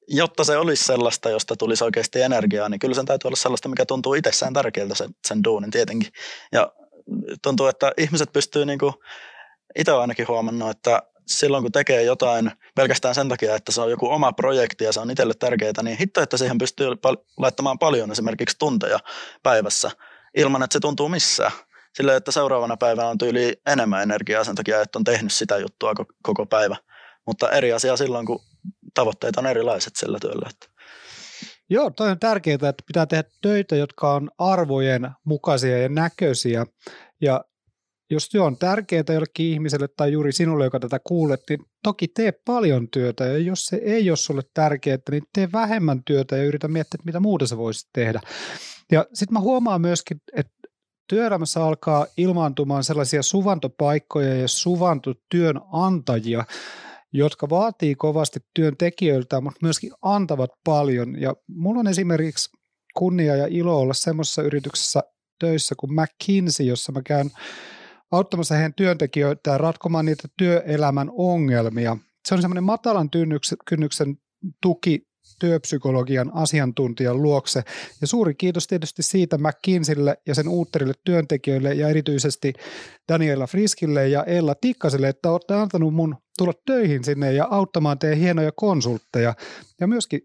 jotta 0.07 0.43
se 0.43 0.57
olisi 0.57 0.83
sellaista, 0.83 1.29
josta 1.29 1.55
tulisi 1.55 1.83
oikeasti 1.83 2.21
energiaa, 2.21 2.69
niin 2.69 2.79
kyllä 2.79 2.95
sen 2.95 3.05
täytyy 3.05 3.27
olla 3.27 3.35
sellaista, 3.35 3.69
mikä 3.69 3.85
tuntuu 3.85 4.13
itsessään 4.13 4.53
tärkeältä 4.53 4.95
sen, 4.95 5.15
sen 5.27 5.43
duunin 5.43 5.71
tietenkin. 5.71 6.13
Ja 6.51 6.73
tuntuu, 7.41 7.67
että 7.67 7.91
ihmiset 7.97 8.33
pystyy 8.33 8.65
niin 8.65 8.79
kuin, 8.79 8.93
itse 9.75 9.91
ainakin 9.91 10.27
huomannut, 10.27 10.69
että 10.69 11.01
silloin 11.27 11.63
kun 11.63 11.71
tekee 11.71 12.03
jotain 12.03 12.51
pelkästään 12.75 13.15
sen 13.15 13.29
takia, 13.29 13.55
että 13.55 13.71
se 13.71 13.81
on 13.81 13.91
joku 13.91 14.09
oma 14.09 14.33
projekti 14.33 14.83
ja 14.83 14.93
se 14.93 14.99
on 14.99 15.11
itselle 15.11 15.33
tärkeää, 15.33 15.83
niin 15.83 15.97
hitto, 15.97 16.21
että 16.21 16.37
siihen 16.37 16.57
pystyy 16.57 16.87
laittamaan 17.37 17.79
paljon 17.79 18.11
esimerkiksi 18.11 18.55
tunteja 18.59 18.99
päivässä 19.43 19.91
ilman, 20.37 20.63
että 20.63 20.73
se 20.73 20.79
tuntuu 20.79 21.09
missään. 21.09 21.51
Silleen, 21.95 22.17
että 22.17 22.31
seuraavana 22.31 22.77
päivänä 22.77 23.09
on 23.09 23.17
tyyli 23.17 23.61
enemmän 23.65 24.03
energiaa 24.03 24.43
sen 24.43 24.55
takia, 24.55 24.81
että 24.81 24.99
on 24.99 25.03
tehnyt 25.03 25.33
sitä 25.33 25.57
juttua 25.57 25.93
koko 26.23 26.45
päivä. 26.45 26.75
Mutta 27.25 27.49
eri 27.49 27.73
asia 27.73 27.97
silloin, 27.97 28.25
kun 28.25 28.39
tavoitteet 28.93 29.37
on 29.37 29.45
erilaiset 29.45 29.95
sillä 29.95 30.19
työllä. 30.19 30.49
Että. 30.49 30.67
Joo, 31.71 31.89
toi 31.89 32.11
on 32.11 32.19
tärkeää, 32.19 32.55
että 32.55 32.83
pitää 32.87 33.05
tehdä 33.05 33.23
töitä, 33.41 33.75
jotka 33.75 34.13
on 34.13 34.31
arvojen 34.37 35.11
mukaisia 35.23 35.77
ja 35.77 35.89
näköisiä. 35.89 36.65
Ja 37.21 37.45
jos 38.09 38.29
työ 38.29 38.43
on 38.43 38.57
tärkeää 38.57 39.03
jollekin 39.13 39.45
ihmiselle 39.45 39.87
tai 39.97 40.11
juuri 40.11 40.31
sinulle, 40.31 40.63
joka 40.63 40.79
tätä 40.79 40.99
kuulet, 40.99 41.41
niin 41.49 41.59
toki 41.83 42.07
tee 42.07 42.31
paljon 42.45 42.89
työtä. 42.89 43.25
Ja 43.25 43.37
jos 43.37 43.65
se 43.65 43.75
ei 43.75 44.09
ole 44.09 44.17
sulle 44.17 44.41
tärkeää, 44.53 44.97
niin 45.11 45.23
tee 45.33 45.49
vähemmän 45.53 46.03
työtä 46.03 46.37
ja 46.37 46.43
yritä 46.43 46.67
miettiä, 46.67 46.97
että 46.97 47.05
mitä 47.05 47.19
muuta 47.19 47.47
sä 47.47 47.57
voisit 47.57 47.89
tehdä. 47.93 48.21
Ja 48.91 49.05
sitten 49.13 49.33
mä 49.33 49.39
huomaan 49.39 49.81
myöskin, 49.81 50.17
että 50.33 50.53
työelämässä 51.09 51.65
alkaa 51.65 52.05
ilmaantumaan 52.17 52.83
sellaisia 52.83 53.23
suvantopaikkoja 53.23 54.35
ja 54.35 54.47
suvantotyönantajia, 54.47 56.45
jotka 57.13 57.49
vaatii 57.49 57.95
kovasti 57.95 58.39
työntekijöiltä, 58.55 59.41
mutta 59.41 59.59
myöskin 59.61 59.91
antavat 60.01 60.49
paljon. 60.63 61.21
Ja 61.21 61.35
mulla 61.47 61.79
on 61.79 61.87
esimerkiksi 61.87 62.49
kunnia 62.95 63.35
ja 63.35 63.47
ilo 63.49 63.79
olla 63.79 63.93
semmoisessa 63.93 64.41
yrityksessä 64.41 65.01
töissä 65.39 65.75
kuin 65.79 65.93
McKinsey, 65.93 66.65
jossa 66.65 66.91
mä 66.91 67.01
käyn 67.01 67.31
auttamassa 68.11 68.55
heidän 68.55 68.73
työntekijöitä 68.73 69.57
ratkomaan 69.57 70.05
niitä 70.05 70.27
työelämän 70.37 71.09
ongelmia. 71.11 71.97
Se 72.27 72.35
on 72.35 72.41
semmoinen 72.41 72.63
matalan 72.63 73.09
kynnyksen 73.65 74.17
tuki 74.61 75.11
työpsykologian 75.39 76.31
asiantuntijan 76.33 77.21
luokse. 77.21 77.63
Ja 78.01 78.07
suuri 78.07 78.35
kiitos 78.35 78.67
tietysti 78.67 79.03
siitä 79.03 79.37
McKinseylle 79.37 80.17
ja 80.27 80.35
sen 80.35 80.47
uutterille 80.47 80.93
työntekijöille 81.05 81.73
ja 81.73 81.89
erityisesti 81.89 82.53
Daniela 83.11 83.47
Friskille 83.47 84.07
ja 84.07 84.23
Ella 84.23 84.55
Tikkaselle, 84.55 85.09
että 85.09 85.31
olette 85.31 85.53
antanut 85.53 85.93
mun 85.93 86.15
tulla 86.37 86.53
töihin 86.65 87.03
sinne 87.03 87.33
ja 87.33 87.47
auttamaan 87.51 87.99
teidän 87.99 88.19
hienoja 88.19 88.51
konsultteja. 88.55 89.33
Ja 89.79 89.87
myöskin 89.87 90.21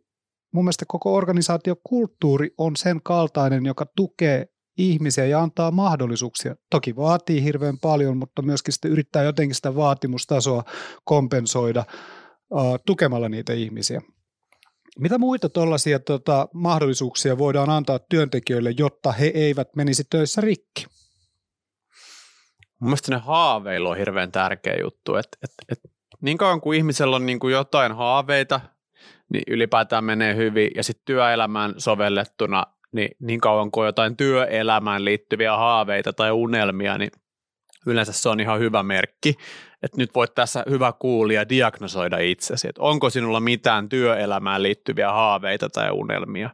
mun 0.52 0.64
mielestä 0.64 0.84
koko 0.88 1.14
organisaatiokulttuuri 1.14 2.50
on 2.58 2.76
sen 2.76 3.00
kaltainen, 3.02 3.66
joka 3.66 3.86
tukee 3.96 4.46
ihmisiä 4.78 5.26
ja 5.26 5.40
antaa 5.40 5.70
mahdollisuuksia. 5.70 6.54
Toki 6.70 6.96
vaatii 6.96 7.44
hirveän 7.44 7.78
paljon, 7.78 8.16
mutta 8.16 8.42
myöskin 8.42 8.72
sitten 8.72 8.90
yrittää 8.90 9.22
jotenkin 9.22 9.54
sitä 9.54 9.76
vaatimustasoa 9.76 10.64
kompensoida 11.04 11.84
uh, 12.50 12.78
tukemalla 12.86 13.28
niitä 13.28 13.52
ihmisiä. 13.52 14.00
Mitä 14.98 15.18
muita 15.18 15.48
tuollaisia 15.48 15.98
tota, 15.98 16.48
mahdollisuuksia 16.54 17.38
voidaan 17.38 17.70
antaa 17.70 17.98
työntekijöille, 17.98 18.74
jotta 18.78 19.12
he 19.12 19.26
eivät 19.34 19.68
menisi 19.76 20.04
töissä 20.10 20.40
rikki? 20.40 20.86
Mun 22.80 22.90
mielestä 22.90 23.12
ne 23.12 23.18
haaveilu 23.18 23.88
on 23.88 23.96
hirveän 23.96 24.32
tärkeä 24.32 24.76
juttu. 24.82 25.14
Et, 25.14 25.28
et, 25.42 25.50
et, 25.68 25.78
niin 26.20 26.38
kauan 26.38 26.60
kuin 26.60 26.76
ihmisellä 26.76 27.16
on 27.16 27.26
niin 27.26 27.38
kuin 27.38 27.52
jotain 27.52 27.92
haaveita, 27.92 28.60
niin 29.32 29.42
ylipäätään 29.46 30.04
menee 30.04 30.36
hyvin. 30.36 30.70
Ja 30.74 30.82
sitten 30.82 31.04
työelämään 31.04 31.74
sovellettuna, 31.78 32.64
niin 32.92 33.08
niin 33.20 33.40
kauan 33.40 33.70
kuin 33.70 33.86
jotain 33.86 34.16
työelämään 34.16 35.04
liittyviä 35.04 35.56
haaveita 35.56 36.12
tai 36.12 36.30
unelmia, 36.30 36.98
niin 36.98 37.10
yleensä 37.86 38.12
se 38.12 38.28
on 38.28 38.40
ihan 38.40 38.60
hyvä 38.60 38.82
merkki 38.82 39.34
että 39.82 39.96
nyt 39.96 40.14
voit 40.14 40.34
tässä 40.34 40.64
hyvä 40.70 40.92
kuulija 40.98 41.48
diagnosoida 41.48 42.18
itsesi, 42.18 42.68
että 42.68 42.82
onko 42.82 43.10
sinulla 43.10 43.40
mitään 43.40 43.88
työelämään 43.88 44.62
liittyviä 44.62 45.12
haaveita 45.12 45.68
tai 45.68 45.90
unelmia. 45.90 46.50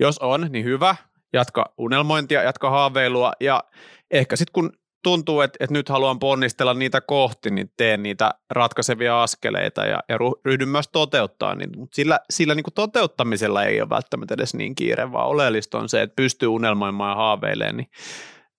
Jos 0.00 0.18
on, 0.18 0.46
niin 0.50 0.64
hyvä, 0.64 0.96
jatka 1.32 1.74
unelmointia, 1.78 2.42
jatka 2.42 2.70
haaveilua 2.70 3.32
ja 3.40 3.64
ehkä 4.10 4.36
sitten 4.36 4.52
kun 4.52 4.72
tuntuu, 5.02 5.40
että, 5.40 5.56
että 5.60 5.74
nyt 5.74 5.88
haluan 5.88 6.18
ponnistella 6.18 6.74
niitä 6.74 7.00
kohti, 7.00 7.50
niin 7.50 7.72
teen 7.76 8.02
niitä 8.02 8.34
ratkaisevia 8.50 9.22
askeleita 9.22 9.86
ja, 9.86 10.00
ja 10.08 10.18
ryhdyn 10.44 10.68
myös 10.68 10.88
toteuttaa 10.88 11.54
niitä. 11.54 11.78
Mutta 11.78 11.94
sillä, 11.94 12.20
sillä 12.30 12.54
niin 12.54 12.64
kuin 12.64 12.74
toteuttamisella 12.74 13.64
ei 13.64 13.80
ole 13.80 13.90
välttämättä 13.90 14.34
edes 14.34 14.54
niin 14.54 14.74
kiire, 14.74 15.12
vaan 15.12 15.28
oleellista 15.28 15.78
on 15.78 15.88
se, 15.88 16.02
että 16.02 16.16
pystyy 16.16 16.48
unelmoimaan 16.48 17.10
ja 17.10 17.16
haaveilemaan, 17.16 17.76
niin 17.76 17.88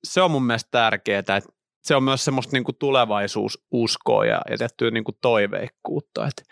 se 0.03 0.21
on 0.21 0.31
mun 0.31 0.43
mielestä 0.43 0.71
tärkeää, 0.71 1.19
että 1.19 1.41
se 1.83 1.95
on 1.95 2.03
myös 2.03 2.25
semmoista 2.25 2.55
niin 2.55 2.63
kuin 2.63 2.75
tulevaisuususkoa 2.79 4.25
ja, 4.25 4.41
ja 4.49 4.57
tehtyä 4.57 4.91
niin 4.91 5.03
kuin 5.03 5.17
toiveikkuutta, 5.21 6.27
että 6.27 6.43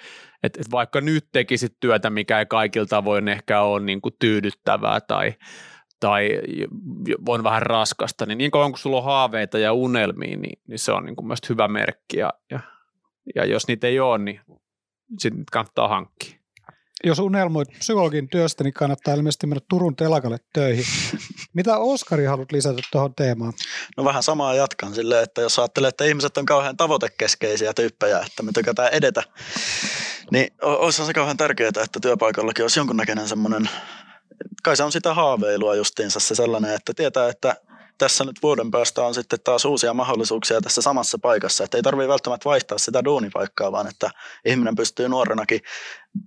et, 0.43 0.57
et 0.57 0.71
vaikka 0.71 1.01
nyt 1.01 1.27
tekisit 1.31 1.73
työtä, 1.79 2.09
mikä 2.09 2.39
ei 2.39 2.45
kaikilta 2.45 2.89
tavoin 2.89 3.27
ehkä 3.27 3.61
ole 3.61 3.79
niin 3.79 4.01
kuin 4.01 4.15
tyydyttävää 4.19 5.01
tai, 5.01 5.33
tai 5.99 6.29
on 7.27 7.43
vähän 7.43 7.61
raskasta, 7.61 8.25
niin 8.25 8.37
niin 8.37 8.51
kauan 8.51 8.71
kun 8.71 8.79
sulla 8.79 8.97
on 8.97 9.03
haaveita 9.03 9.59
ja 9.59 9.73
unelmia, 9.73 10.37
niin, 10.37 10.59
niin 10.67 10.79
se 10.79 10.91
on 10.91 11.05
niin 11.05 11.15
kuin 11.15 11.27
myös 11.27 11.39
hyvä 11.49 11.67
merkki 11.67 12.17
ja, 12.17 12.33
ja 12.51 12.59
ja 13.35 13.45
jos 13.45 13.67
niitä 13.67 13.87
ei 13.87 13.99
ole, 13.99 14.17
niin 14.17 14.41
sitten 15.19 15.43
kannattaa 15.51 15.87
hankkia. 15.87 16.39
Jos 17.03 17.19
unelmoit 17.19 17.69
psykologin 17.79 18.29
työstä, 18.29 18.63
niin 18.63 18.73
kannattaa 18.73 19.13
ilmeisesti 19.13 19.47
mennä 19.47 19.61
Turun 19.69 19.95
telakalle 19.95 20.37
töihin. 20.53 20.85
Mitä 21.53 21.77
Oskari 21.77 22.25
haluat 22.25 22.51
lisätä 22.51 22.81
tuohon 22.91 23.15
teemaan? 23.15 23.53
No 23.97 24.03
vähän 24.03 24.23
samaa 24.23 24.53
jatkan 24.53 24.93
silleen, 24.93 25.23
että 25.23 25.41
jos 25.41 25.59
ajattelee, 25.59 25.87
että 25.87 26.05
ihmiset 26.05 26.37
on 26.37 26.45
kauhean 26.45 26.77
tavoitekeskeisiä 26.77 27.73
tyyppejä, 27.73 28.19
että 28.19 28.43
me 28.43 28.51
tykätään 28.51 28.93
edetä, 28.93 29.23
niin 30.31 30.47
olisi 30.61 31.05
se 31.05 31.13
kauhean 31.13 31.37
tärkeää, 31.37 31.67
että 31.83 31.99
työpaikallakin 32.01 32.63
olisi 32.63 32.79
jonkunnäköinen 32.79 33.27
semmoinen, 33.27 33.69
kai 34.63 34.77
se 34.77 34.83
on 34.83 34.91
sitä 34.91 35.13
haaveilua 35.13 35.75
justiinsa 35.75 36.19
se 36.19 36.35
sellainen, 36.35 36.73
että 36.73 36.93
tietää, 36.93 37.29
että 37.29 37.55
tässä 37.97 38.23
nyt 38.23 38.35
vuoden 38.43 38.71
päästä 38.71 39.03
on 39.03 39.13
sitten 39.13 39.39
taas 39.43 39.65
uusia 39.65 39.93
mahdollisuuksia 39.93 40.61
tässä 40.61 40.81
samassa 40.81 41.17
paikassa, 41.21 41.63
että 41.63 41.77
ei 41.77 41.83
tarvitse 41.83 42.07
välttämättä 42.07 42.49
vaihtaa 42.49 42.77
sitä 42.77 43.03
duunipaikkaa, 43.03 43.71
vaan 43.71 43.87
että 43.87 44.11
ihminen 44.45 44.75
pystyy 44.75 45.09
nuorenakin, 45.09 45.61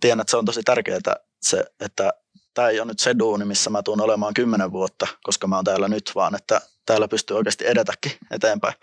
tiedän, 0.01 0.21
että 0.21 0.31
se 0.31 0.37
on 0.37 0.45
tosi 0.45 0.63
tärkeää 0.63 1.01
se, 1.43 1.65
että 1.81 2.13
tämä 2.55 2.69
ei 2.69 2.81
ole 2.81 2.89
nyt 2.89 2.99
se 2.99 3.15
duuni, 3.19 3.45
missä 3.45 3.71
mä 3.71 3.83
tuun 3.83 4.01
olemaan 4.01 4.35
kymmenen 4.35 4.73
vuotta, 4.73 5.07
koska 5.23 5.47
mä 5.47 5.57
oon 5.57 5.65
täällä 5.65 5.89
nyt, 5.89 6.13
vaan 6.15 6.35
että 6.35 6.61
täällä 6.87 7.09
pystyy 7.09 7.37
oikeasti 7.37 7.67
edetäkin 7.67 8.13
eteenpäin. 8.31 8.75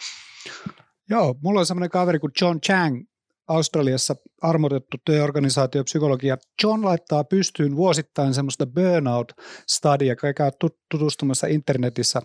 Joo, 1.09 1.35
mulla 1.41 1.59
on 1.59 1.65
semmoinen 1.65 1.89
kaveri 1.89 2.19
kuin 2.19 2.31
John 2.41 2.61
Chang, 2.61 3.05
Australiassa 3.49 4.15
armotettu 4.41 4.97
työorganisaatiopsykologia. 5.05 6.37
John 6.63 6.85
laittaa 6.85 7.23
pystyyn 7.23 7.75
vuosittain 7.75 8.33
semmoista 8.33 8.65
burnout-stadia, 8.65 10.15
käykää 10.15 10.51
tutustumassa 10.91 11.47
internetissä 11.47 12.21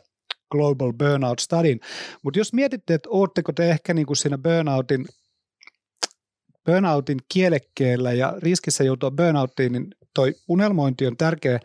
Global 0.50 0.92
Burnout 0.92 1.38
Studyin. 1.38 1.80
Mutta 2.22 2.40
jos 2.40 2.52
mietitte, 2.52 2.94
että 2.94 3.08
ootteko 3.12 3.52
te 3.52 3.70
ehkä 3.70 3.94
niin 3.94 4.06
kuin 4.06 4.16
siinä 4.16 4.38
burnoutin, 4.38 5.04
burnoutin 6.66 7.18
kielekkeellä 7.32 8.12
ja 8.12 8.34
riskissä 8.38 8.84
joutua 8.84 9.10
burnouttiin, 9.10 9.72
niin 9.72 9.86
toi 10.14 10.34
unelmointi 10.48 11.06
on 11.06 11.16
tärkeä, 11.16 11.60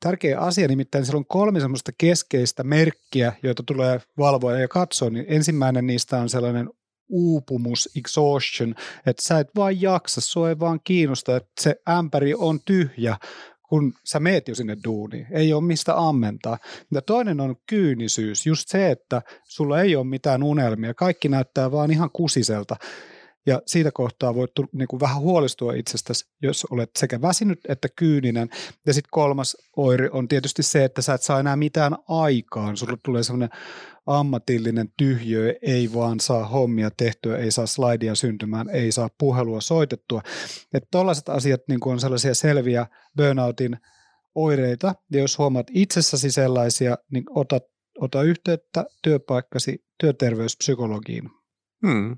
tärkeä 0.00 0.38
asia, 0.38 0.68
nimittäin 0.68 1.04
siellä 1.04 1.18
on 1.18 1.26
kolme 1.26 1.60
semmoista 1.60 1.92
keskeistä 1.98 2.64
merkkiä, 2.64 3.32
joita 3.42 3.62
tulee 3.66 4.00
valvoa 4.18 4.58
ja 4.58 4.68
katsoa, 4.68 5.10
niin 5.10 5.24
ensimmäinen 5.28 5.86
niistä 5.86 6.18
on 6.18 6.28
sellainen 6.28 6.70
uupumus, 7.08 7.88
exhaustion, 7.96 8.74
että 9.06 9.22
sä 9.22 9.38
et 9.38 9.48
vaan 9.56 9.80
jaksa, 9.80 10.20
sua 10.20 10.48
ei 10.48 10.58
vaan 10.58 10.80
kiinnosta, 10.84 11.36
että 11.36 11.52
se 11.60 11.76
ämpäri 11.88 12.34
on 12.34 12.60
tyhjä, 12.64 13.16
kun 13.68 13.92
sä 14.04 14.20
meet 14.20 14.48
jo 14.48 14.54
sinne 14.54 14.76
duuniin, 14.84 15.26
ei 15.30 15.52
ole 15.52 15.62
mistä 15.62 15.98
ammentaa. 16.08 16.58
Ja 16.92 17.02
toinen 17.02 17.40
on 17.40 17.56
kyynisyys, 17.66 18.46
just 18.46 18.68
se, 18.68 18.90
että 18.90 19.22
sulla 19.44 19.80
ei 19.80 19.96
ole 19.96 20.06
mitään 20.06 20.42
unelmia, 20.42 20.94
kaikki 20.94 21.28
näyttää 21.28 21.72
vaan 21.72 21.90
ihan 21.90 22.10
kusiselta. 22.12 22.76
Ja 23.46 23.62
siitä 23.66 23.90
kohtaa 23.92 24.34
voit 24.34 24.50
niin 24.72 24.88
kuin 24.88 25.00
vähän 25.00 25.20
huolestua 25.20 25.72
itsestäsi, 25.72 26.24
jos 26.42 26.66
olet 26.70 26.90
sekä 26.98 27.20
väsynyt 27.20 27.60
että 27.68 27.88
kyyninen. 27.96 28.48
Ja 28.86 28.94
sitten 28.94 29.10
kolmas 29.10 29.56
oiri 29.76 30.08
on 30.12 30.28
tietysti 30.28 30.62
se, 30.62 30.84
että 30.84 31.02
sä 31.02 31.14
et 31.14 31.22
saa 31.22 31.40
enää 31.40 31.56
mitään 31.56 31.96
aikaan. 32.08 32.76
Sulla 32.76 32.98
tulee 33.04 33.22
sellainen 33.22 33.58
ammatillinen 34.06 34.88
tyhjö, 34.96 35.54
ei 35.62 35.90
vaan 35.94 36.20
saa 36.20 36.48
hommia 36.48 36.90
tehtyä, 36.90 37.38
ei 37.38 37.50
saa 37.50 37.66
slaidia 37.66 38.14
syntymään, 38.14 38.70
ei 38.70 38.92
saa 38.92 39.08
puhelua 39.18 39.60
soitettua. 39.60 40.22
Että 40.74 40.88
tällaiset 40.90 41.28
asiat 41.28 41.60
niin 41.68 41.80
on 41.84 42.00
sellaisia 42.00 42.34
selviä 42.34 42.86
burnoutin 43.16 43.76
oireita, 44.34 44.94
ja 45.12 45.20
jos 45.20 45.38
huomaat 45.38 45.66
itsessäsi 45.70 46.30
sellaisia, 46.30 46.98
niin 47.10 47.24
ota, 47.30 47.60
ota 48.00 48.22
yhteyttä 48.22 48.84
työpaikkasi 49.02 49.84
työterveyspsykologiin. 50.00 51.30
Hmm. 51.86 52.16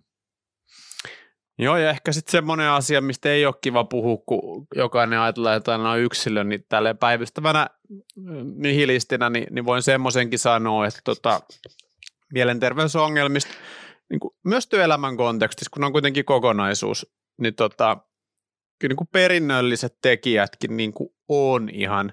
Joo, 1.58 1.76
ja 1.76 1.90
ehkä 1.90 2.12
sitten 2.12 2.32
semmoinen 2.32 2.68
asia, 2.68 3.00
mistä 3.00 3.28
ei 3.28 3.46
ole 3.46 3.54
kiva 3.60 3.84
puhua, 3.84 4.22
kun 4.26 4.66
jokainen 4.74 5.18
ajatellaan, 5.20 5.56
että 5.56 5.74
on 5.74 6.00
yksilö, 6.00 6.44
niin 6.44 6.64
tälleen 6.68 6.98
päivystävänä 6.98 7.66
nihilistinä, 8.56 9.30
niin, 9.30 9.46
niin 9.50 9.64
voin 9.64 9.82
semmoisenkin 9.82 10.38
sanoa, 10.38 10.86
että 10.86 11.00
tota, 11.04 11.40
mielenterveysongelmista, 12.32 13.54
niin 14.10 14.20
kuin 14.20 14.34
myös 14.44 14.66
työelämän 14.66 15.16
kontekstissa, 15.16 15.70
kun 15.74 15.84
on 15.84 15.92
kuitenkin 15.92 16.24
kokonaisuus, 16.24 17.14
niin 17.40 17.54
tota, 17.54 17.96
kyllä 18.78 18.90
niin 18.90 18.96
kuin 18.96 19.08
perinnölliset 19.12 19.98
tekijätkin 20.02 20.76
niin 20.76 20.92
kuin 20.92 21.10
on 21.28 21.68
ihan 21.68 22.12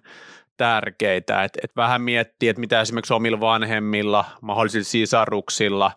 tärkeitä, 0.58 1.44
että 1.44 1.60
et 1.64 1.76
vähän 1.76 2.02
miettiä, 2.02 2.50
että 2.50 2.60
mitä 2.60 2.82
esimerkiksi 2.82 3.14
omilla 3.14 3.40
vanhemmilla, 3.40 4.26
mahdollisilla 4.42 4.84
sisaruksilla, 4.84 5.92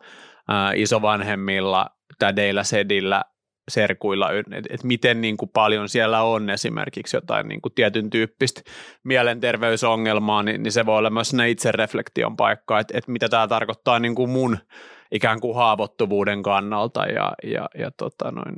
ää, 0.49 0.73
isovanhemmilla, 0.73 1.91
tädeillä, 2.19 2.65
sedillä 2.65 3.25
serkuilla, 3.71 4.31
että 4.33 4.61
et 4.71 4.85
miten 4.85 5.21
niin 5.21 5.37
kuin 5.37 5.51
paljon 5.55 5.89
siellä 5.89 6.23
on 6.23 6.51
esimerkiksi 6.51 7.17
jotain 7.17 7.49
niin 7.49 7.63
kuin 7.63 7.75
tietyn 7.75 8.11
tyyppistä 8.11 8.61
mielenterveysongelmaa, 9.05 10.43
niin, 10.43 10.63
niin 10.63 10.73
se 10.73 10.87
voi 10.87 10.99
olla 10.99 11.11
myös 11.11 11.33
itsereflektion 11.49 12.37
paikka, 12.37 12.81
että, 12.81 12.99
että 12.99 13.13
mitä 13.13 13.29
tämä 13.29 13.49
tarkoittaa 13.49 13.99
niin 13.99 14.15
kuin 14.15 14.31
mun 14.31 14.59
ikään 15.13 15.41
kuin 15.41 15.57
haavoittuvuuden 15.57 16.43
kannalta 16.43 17.07
ja, 17.07 17.33
ja, 17.45 17.69
ja 17.79 17.91
tota 17.91 18.31
noin, 18.31 18.57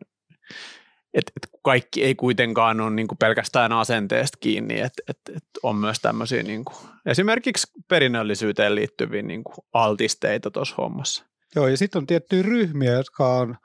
että 1.15 1.33
et 1.37 1.51
kaikki 1.63 2.05
ei 2.05 2.15
kuitenkaan 2.15 2.81
ole 2.81 2.91
niin 2.91 3.09
kuin 3.09 3.19
pelkästään 3.19 3.73
asenteesta 3.73 4.39
kiinni, 4.41 4.81
että 4.81 5.03
et, 5.09 5.19
et 5.37 5.45
on 5.63 5.77
myös 5.77 5.99
tämmöisiä 6.03 6.43
niin 6.43 6.65
kuin, 6.65 6.77
esimerkiksi 7.07 7.67
perinnöllisyyteen 7.89 8.75
liittyviä 8.75 9.23
niin 9.23 9.45
kuin 9.45 9.55
altisteita 9.73 10.51
tuossa 10.51 10.75
hommassa. 10.79 11.25
Joo, 11.57 11.69
ja 11.69 11.77
sitten 11.77 11.99
on 11.99 12.07
tiettyjä 12.07 12.43
ryhmiä, 12.43 12.93
jotka 12.93 13.29
on 13.29 13.57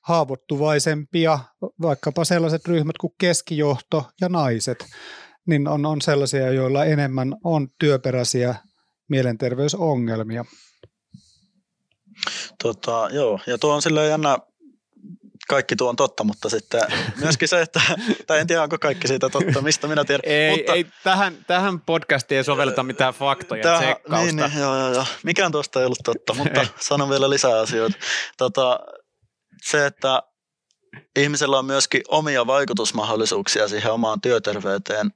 haavoittuvaisempia, 0.00 1.38
vaikkapa 1.82 2.24
sellaiset 2.24 2.68
ryhmät 2.68 2.98
kuin 2.98 3.12
keskijohto 3.18 4.06
ja 4.20 4.28
naiset, 4.28 4.86
niin 5.46 5.68
on, 5.68 5.86
on 5.86 6.00
sellaisia, 6.00 6.52
joilla 6.52 6.84
enemmän 6.84 7.36
on 7.44 7.68
työperäisiä 7.78 8.54
mielenterveysongelmia. 9.08 10.44
Tota, 12.62 13.08
joo, 13.12 13.40
ja 13.46 13.58
tuo 13.58 13.74
on 13.74 13.82
silleen 13.82 14.10
jännä, 14.10 14.38
kaikki 15.48 15.76
tuo 15.76 15.88
on 15.88 15.96
totta, 15.96 16.24
mutta 16.24 16.48
sitten 16.48 16.82
myöskin 17.16 17.48
se, 17.48 17.60
että, 17.60 17.80
tai 18.26 18.40
en 18.40 18.46
tiedä 18.46 18.62
onko 18.62 18.78
kaikki 18.78 19.08
siitä 19.08 19.28
totta, 19.28 19.62
mistä 19.62 19.86
minä 19.86 20.04
tiedän. 20.04 20.22
Ei, 20.24 20.56
mutta, 20.56 20.72
ei 20.72 20.86
tähän, 21.04 21.44
tähän 21.46 21.80
podcastiin 21.80 22.36
ei 22.36 22.44
sovelleta 22.44 22.82
mitään 22.82 23.14
faktoja, 23.14 23.62
tähän, 23.62 23.82
tsekkausta. 23.82 24.26
Niin, 24.26 24.36
niin, 24.36 24.60
joo, 24.60 24.78
joo, 24.78 24.92
joo. 24.92 25.04
Mikään 25.22 25.52
tuosta 25.52 25.80
ei 25.80 25.86
ollut 25.86 26.00
totta, 26.04 26.34
mutta 26.34 26.66
sanon 26.80 27.10
vielä 27.10 27.30
lisää 27.30 27.60
asioita. 27.60 27.96
Tota, 28.38 28.80
se, 29.62 29.86
että 29.86 30.22
ihmisellä 31.16 31.58
on 31.58 31.64
myöskin 31.64 32.02
omia 32.08 32.46
vaikutusmahdollisuuksia 32.46 33.68
siihen 33.68 33.92
omaan 33.92 34.20
työterveyteen. 34.20 35.10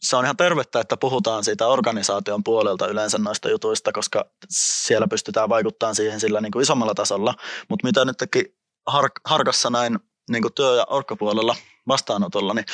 Se 0.00 0.16
on 0.16 0.24
ihan 0.24 0.36
tervettä, 0.36 0.80
että 0.80 0.96
puhutaan 0.96 1.44
siitä 1.44 1.66
organisaation 1.66 2.44
puolelta 2.44 2.86
yleensä 2.86 3.18
noista 3.18 3.50
jutuista, 3.50 3.92
koska 3.92 4.30
siellä 4.48 5.08
pystytään 5.08 5.48
vaikuttamaan 5.48 5.94
siihen 5.94 6.20
sillä 6.20 6.40
niin 6.40 6.52
kuin 6.52 6.62
isommalla 6.62 6.94
tasolla. 6.94 7.34
Mutta 7.68 7.86
mitä 7.86 8.04
nyt 8.04 8.16
teki 8.16 8.56
har- 8.86 9.10
harkassa 9.24 9.70
näin 9.70 9.98
niin 10.30 10.42
kuin 10.42 10.54
työ- 10.54 10.76
ja 10.76 10.86
orkkapuolella 10.88 11.56
vastaanotolla, 11.88 12.54
niin 12.54 12.64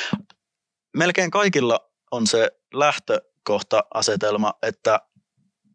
melkein 0.97 1.31
kaikilla 1.31 1.79
on 2.11 2.27
se 2.27 2.51
lähtökohta-asetelma, 2.73 4.53
että 4.61 4.99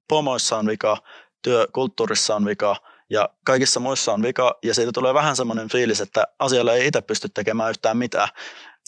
pomoissa 0.09 0.57
on 0.57 0.67
vika, 0.67 0.97
työkulttuurissa 1.43 2.37
on 2.37 2.45
vika– 2.45 2.77
ja 3.11 3.29
kaikissa 3.45 3.81
muissa 3.81 4.13
on 4.13 4.23
vika 4.23 4.59
ja 4.65 4.75
siitä 4.75 4.93
tulee 4.93 5.15
vähän 5.15 5.37
semmoinen 5.37 5.69
fiilis, 5.69 6.01
että 6.01 6.25
asialla 6.39 6.75
ei 6.75 6.87
itse 6.87 7.01
pysty 7.01 7.29
tekemään 7.29 7.71
yhtään 7.71 7.97
mitään. 7.97 8.29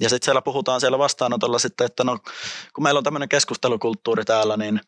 Ja 0.01 0.09
sitten 0.09 0.25
siellä 0.25 0.43
puhutaan 0.43 0.81
siellä 0.81 0.99
vastaanotolla 0.99 1.59
sitten, 1.59 1.85
että 1.85 2.05
no 2.05 2.19
kun 2.75 2.83
meillä 2.83 2.99
on 2.99 3.05
tämmöinen 3.05 3.29
keskustelukulttuuri 3.29 4.25
täällä, 4.25 4.57
niin 4.57 4.81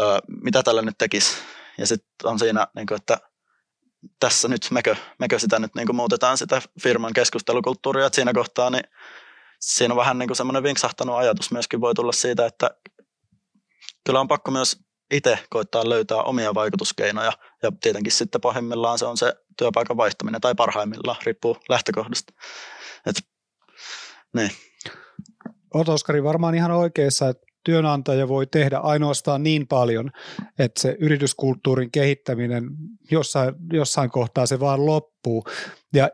ö, 0.00 0.18
mitä 0.42 0.62
tällä 0.62 0.82
nyt 0.82 0.98
tekisi? 0.98 1.36
Ja 1.78 1.86
sitten 1.86 2.30
on 2.30 2.38
siinä, 2.38 2.66
niin 2.76 2.86
kuin, 2.86 2.96
että 2.96 3.18
tässä 4.20 4.48
nyt 4.48 4.68
mekö, 4.70 4.96
mekö 5.18 5.38
sitä 5.38 5.58
nyt 5.58 5.74
niin 5.74 5.86
kuin 5.86 5.96
muutetaan 5.96 6.38
sitä 6.38 6.62
firman 6.82 7.12
keskustelukulttuuria, 7.12 8.06
että 8.06 8.14
siinä 8.14 8.32
kohtaa 8.32 8.70
niin 8.70 8.84
siinä 9.60 9.94
on 9.94 9.98
vähän 9.98 10.18
niin 10.18 10.28
kuin 10.28 10.36
semmoinen 10.36 10.62
vinksahtanut 10.62 11.16
ajatus 11.16 11.50
myöskin 11.50 11.80
voi 11.80 11.94
tulla 11.94 12.12
siitä, 12.12 12.46
että 12.46 12.70
kyllä 14.06 14.20
on 14.20 14.28
pakko 14.28 14.50
myös 14.50 14.83
itse 15.10 15.38
koittaa 15.50 15.88
löytää 15.88 16.22
omia 16.22 16.54
vaikutuskeinoja 16.54 17.32
ja 17.62 17.72
tietenkin 17.82 18.12
sitten 18.12 18.40
pahimmillaan 18.40 18.98
se 18.98 19.06
on 19.06 19.16
se 19.16 19.34
työpaikan 19.58 19.96
vaihtaminen 19.96 20.40
tai 20.40 20.54
parhaimmillaan, 20.54 21.16
riippuu 21.26 21.56
lähtökohdasta. 21.68 22.32
Et, 23.06 23.16
niin. 24.34 24.50
Oot 25.74 25.88
Oskari 25.88 26.24
varmaan 26.24 26.54
ihan 26.54 26.70
oikeassa, 26.70 27.28
että 27.28 27.46
työnantaja 27.64 28.28
voi 28.28 28.46
tehdä 28.46 28.78
ainoastaan 28.78 29.42
niin 29.42 29.66
paljon, 29.66 30.10
että 30.58 30.80
se 30.80 30.96
yrityskulttuurin 31.00 31.90
kehittäminen 31.90 32.64
jossain, 33.10 33.54
jossain 33.72 34.10
kohtaa 34.10 34.46
se 34.46 34.60
vaan 34.60 34.86
loppuu. 34.86 35.44
Ja 35.92 36.10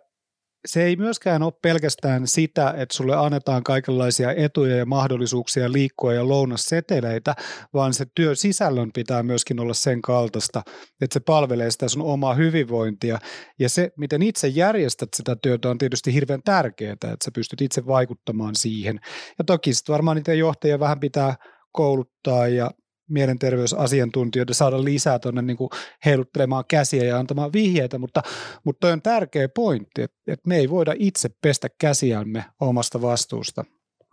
se 0.66 0.84
ei 0.84 0.96
myöskään 0.96 1.42
ole 1.42 1.52
pelkästään 1.62 2.26
sitä, 2.26 2.74
että 2.76 2.96
sulle 2.96 3.16
annetaan 3.16 3.64
kaikenlaisia 3.64 4.32
etuja 4.32 4.76
ja 4.76 4.86
mahdollisuuksia 4.86 5.72
liikkua 5.72 6.14
ja 6.14 6.28
lounasseteleitä, 6.28 7.34
vaan 7.74 7.94
se 7.94 8.06
työ 8.14 8.34
sisällön 8.34 8.90
pitää 8.94 9.22
myöskin 9.22 9.60
olla 9.60 9.74
sen 9.74 10.02
kaltaista, 10.02 10.62
että 11.00 11.14
se 11.14 11.20
palvelee 11.20 11.70
sitä 11.70 11.88
sun 11.88 12.02
omaa 12.02 12.34
hyvinvointia. 12.34 13.18
Ja 13.58 13.68
se, 13.68 13.90
miten 13.96 14.22
itse 14.22 14.48
järjestät 14.48 15.08
sitä 15.16 15.36
työtä, 15.42 15.70
on 15.70 15.78
tietysti 15.78 16.14
hirveän 16.14 16.42
tärkeää, 16.44 16.92
että 16.92 17.16
sä 17.24 17.30
pystyt 17.34 17.60
itse 17.60 17.86
vaikuttamaan 17.86 18.54
siihen. 18.56 19.00
Ja 19.38 19.44
toki 19.44 19.74
sitten 19.74 19.92
varmaan 19.92 20.16
niitä 20.16 20.34
johtajia 20.34 20.80
vähän 20.80 21.00
pitää 21.00 21.34
kouluttaa 21.72 22.48
ja 22.48 22.70
mielenterveysasiantuntijoita 23.10 24.54
saada 24.54 24.84
lisää 24.84 25.18
tuonne 25.18 25.42
niin 25.42 25.58
heiluttelemaan 26.04 26.64
käsiä 26.68 27.04
ja 27.04 27.18
antamaan 27.18 27.52
vihjeitä, 27.52 27.98
mutta, 27.98 28.22
mutta 28.64 28.80
toi 28.80 28.92
on 28.92 29.02
tärkeä 29.02 29.48
pointti, 29.48 30.02
että, 30.02 30.16
että 30.26 30.48
me 30.48 30.56
ei 30.56 30.70
voida 30.70 30.94
itse 30.98 31.28
pestä 31.42 31.68
käsiämme 31.78 32.44
omasta 32.60 33.02
vastuusta. 33.02 33.64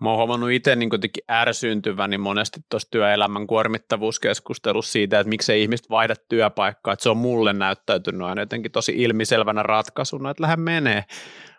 Mä 0.02 0.10
oon 0.10 0.18
huomannut 0.18 0.52
itse 0.52 0.76
niin 0.76 0.90
ärsyyntyväni 1.32 2.12
niin 2.12 2.22
monesti 2.22 2.60
tuossa 2.70 2.92
työelämän 2.92 3.48
kuormittavuuskeskustelussa 3.48 4.92
siitä, 4.92 5.20
että 5.20 5.30
miksei 5.30 5.62
ihmiset 5.62 5.90
vaihda 5.90 6.16
työpaikkaa, 6.30 6.94
että 6.94 7.04
se 7.04 7.10
on 7.10 7.18
mulle 7.18 7.54
näyttäytynyt 7.54 8.22
aina 8.22 8.42
jotenkin 8.42 8.72
tosi 8.72 8.94
ilmiselvänä 8.96 9.64
ratkaisuna, 9.64 10.30
että 10.30 10.44
lähde 10.44 10.56
menee. 10.56 11.04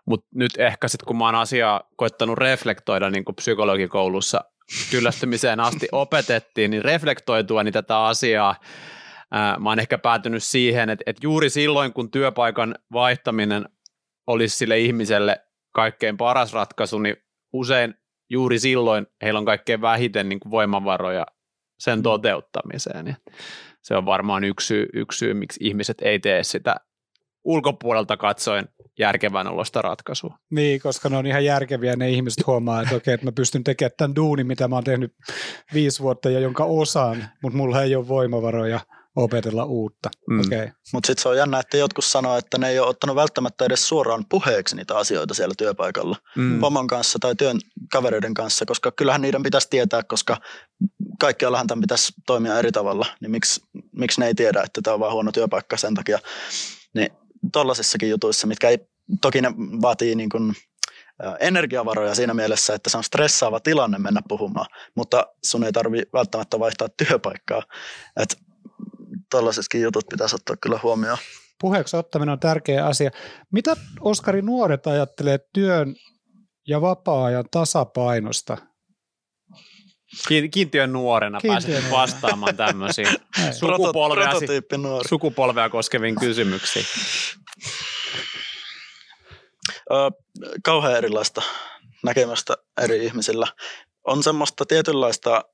Mutta 0.06 0.26
nyt 0.34 0.52
ehkä 0.58 0.88
sitten 0.88 1.06
kun 1.06 1.18
mä 1.18 1.24
oon 1.24 1.34
asiaa 1.34 1.80
koettanut 1.96 2.38
reflektoida 2.38 3.10
niin 3.10 3.24
psykologikoulussa 3.36 4.44
kyllästymiseen 4.90 5.60
asti 5.60 5.88
opetettiin, 5.92 6.70
niin 6.70 6.84
reflektoitua 6.84 7.64
niin 7.64 7.72
tätä 7.72 8.04
asiaa. 8.04 8.56
Mä 9.58 9.68
oon 9.68 9.78
ehkä 9.78 9.98
päätynyt 9.98 10.42
siihen, 10.42 10.90
että, 10.90 11.02
että 11.06 11.20
juuri 11.22 11.50
silloin, 11.50 11.92
kun 11.92 12.10
työpaikan 12.10 12.74
vaihtaminen 12.92 13.68
olisi 14.26 14.56
sille 14.56 14.78
ihmiselle 14.78 15.40
kaikkein 15.74 16.16
paras 16.16 16.52
ratkaisu, 16.52 16.98
niin 16.98 17.16
usein 17.52 17.94
juuri 18.30 18.58
silloin 18.58 19.06
heillä 19.22 19.38
on 19.38 19.44
kaikkein 19.44 19.80
vähiten 19.80 20.28
niin 20.28 20.40
kuin 20.40 20.50
voimavaroja 20.50 21.26
sen 21.78 21.98
mm. 21.98 22.02
toteuttamiseen. 22.02 23.06
Ja 23.06 23.14
se 23.82 23.96
on 23.96 24.06
varmaan 24.06 24.44
yksi 24.44 24.66
syy, 24.66 24.88
yksi 24.94 25.18
syy, 25.18 25.34
miksi 25.34 25.60
ihmiset 25.62 26.02
ei 26.02 26.18
tee 26.18 26.44
sitä 26.44 26.76
ulkopuolelta 27.44 28.16
katsoen 28.16 28.68
järkevän 28.98 29.46
olosta 29.46 29.82
ratkaisua. 29.82 30.38
Niin, 30.50 30.80
koska 30.80 31.08
ne 31.08 31.16
on 31.16 31.26
ihan 31.26 31.44
järkeviä, 31.44 31.96
ne 31.96 32.10
ihmiset 32.10 32.46
huomaa, 32.46 32.82
että 32.82 32.96
okei, 32.96 33.14
että 33.14 33.26
mä 33.26 33.32
pystyn 33.32 33.64
tekemään 33.64 33.92
tämän 33.96 34.16
duunin, 34.16 34.46
mitä 34.46 34.68
mä 34.68 34.74
oon 34.74 34.84
tehnyt 34.84 35.14
viisi 35.74 36.02
vuotta 36.02 36.30
ja 36.30 36.40
jonka 36.40 36.64
osaan, 36.64 37.28
mutta 37.42 37.56
mulla 37.56 37.82
ei 37.82 37.96
ole 37.96 38.08
voimavaroja 38.08 38.80
opetella 39.16 39.64
uutta. 39.64 40.10
Mm. 40.30 40.40
Okay. 40.40 40.68
Mutta 40.92 41.06
sitten 41.06 41.22
se 41.22 41.28
on 41.28 41.36
jännä, 41.36 41.60
että 41.60 41.76
jotkut 41.76 42.04
sanoo, 42.04 42.38
että 42.38 42.58
ne 42.58 42.68
ei 42.68 42.78
ole 42.78 42.88
ottanut 42.88 43.16
välttämättä 43.16 43.64
edes 43.64 43.88
suoraan 43.88 44.24
puheeksi 44.28 44.76
niitä 44.76 44.96
asioita 44.96 45.34
siellä 45.34 45.54
työpaikalla 45.58 46.16
mm. 46.36 46.60
pomon 46.60 46.86
kanssa 46.86 47.18
tai 47.18 47.34
työn 47.34 47.58
kavereiden 47.92 48.34
kanssa, 48.34 48.66
koska 48.66 48.92
kyllähän 48.92 49.22
niiden 49.22 49.42
pitäisi 49.42 49.70
tietää, 49.70 50.02
koska 50.02 50.36
kaikkiallahan 51.20 51.66
tämän 51.66 51.80
pitäisi 51.80 52.12
toimia 52.26 52.58
eri 52.58 52.72
tavalla, 52.72 53.06
niin 53.20 53.30
miksi, 53.30 53.60
miksi 53.96 54.20
ne 54.20 54.26
ei 54.26 54.34
tiedä, 54.34 54.62
että 54.62 54.82
tämä 54.82 54.94
on 54.94 55.00
vaan 55.00 55.12
huono 55.12 55.32
työpaikka 55.32 55.76
sen 55.76 55.94
takia. 55.94 56.18
Niin 56.94 57.10
tuollaisissakin 57.52 58.10
jutuissa, 58.10 58.46
mitkä 58.46 58.68
ei, 58.68 58.78
toki 59.20 59.40
ne 59.40 59.52
vaatii 59.82 60.14
niin 60.14 60.28
kuin, 60.28 60.54
energiavaroja 61.40 62.14
siinä 62.14 62.34
mielessä, 62.34 62.74
että 62.74 62.90
se 62.90 62.96
on 62.96 63.04
stressaava 63.04 63.60
tilanne 63.60 63.98
mennä 63.98 64.20
puhumaan, 64.28 64.66
mutta 64.94 65.26
sun 65.44 65.64
ei 65.64 65.72
tarvi 65.72 66.02
välttämättä 66.12 66.58
vaihtaa 66.58 66.88
työpaikkaa. 66.88 67.62
Että 68.16 68.36
tuollaisissakin 69.30 69.82
jutut 69.82 70.04
pitäisi 70.10 70.34
ottaa 70.34 70.56
kyllä 70.56 70.80
huomioon. 70.82 71.18
Puheeksi 71.60 71.96
ottaminen 71.96 72.32
on 72.32 72.40
tärkeä 72.40 72.86
asia. 72.86 73.10
Mitä 73.52 73.76
Oskari 74.00 74.42
nuoret 74.42 74.86
ajattelee 74.86 75.38
työn 75.52 75.94
ja 76.68 76.80
vapaa-ajan 76.80 77.44
tasapainosta? 77.50 78.56
Kiintiön 80.50 80.92
nuorena 80.92 81.40
Kiintiön 81.40 81.54
pääset 81.54 81.70
nuorena. 81.70 81.90
vastaamaan 81.90 82.56
tämmöisiin 82.56 83.08
sukupolvea, 83.60 84.32
sukupolvea 85.08 85.68
koskeviin 85.68 86.16
kysymyksiin. 86.20 86.86
Kauhean 90.64 90.96
erilaista 90.96 91.42
näkemystä 92.04 92.56
eri 92.82 93.04
ihmisillä. 93.04 93.46
On 94.04 94.22
semmoista 94.22 94.66
tietynlaista 94.66 95.44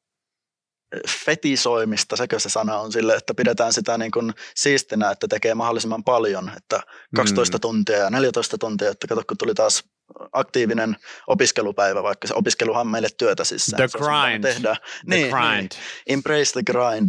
fetisoimista, 1.25 2.17
sekö 2.17 2.39
se 2.41 2.49
sana 2.49 2.79
on 2.79 2.93
sille, 2.93 3.15
että 3.15 3.35
pidetään 3.35 3.73
sitä 3.73 3.99
niin 3.99 4.11
kuin 4.11 4.35
siistinä, 4.55 5.11
että 5.11 5.29
tekee 5.29 5.55
mahdollisimman 5.55 6.05
paljon, 6.05 6.51
että 6.57 6.81
12 7.17 7.57
mm. 7.57 7.61
tuntia 7.61 7.97
ja 7.97 8.11
14 8.11 8.59
tuntia, 8.59 8.91
että 8.91 9.07
kato 9.07 9.23
kun 9.29 9.39
tuli 9.39 9.55
taas 9.55 9.85
aktiivinen 10.33 10.97
opiskelupäivä, 11.27 12.03
vaikka 12.03 12.29
se 12.29 12.35
opiskeluhan 12.35 12.87
meille 12.87 13.09
työtä 13.19 13.45
siis. 13.45 13.75
The 13.77 13.89
grind. 13.89 14.43
Tehdään. 14.43 14.77
The 14.77 15.17
niin, 15.17 15.29
grind. 15.29 15.71
Niin, 15.71 15.71
embrace 16.07 16.53
the 16.53 16.63
grind. 16.63 17.09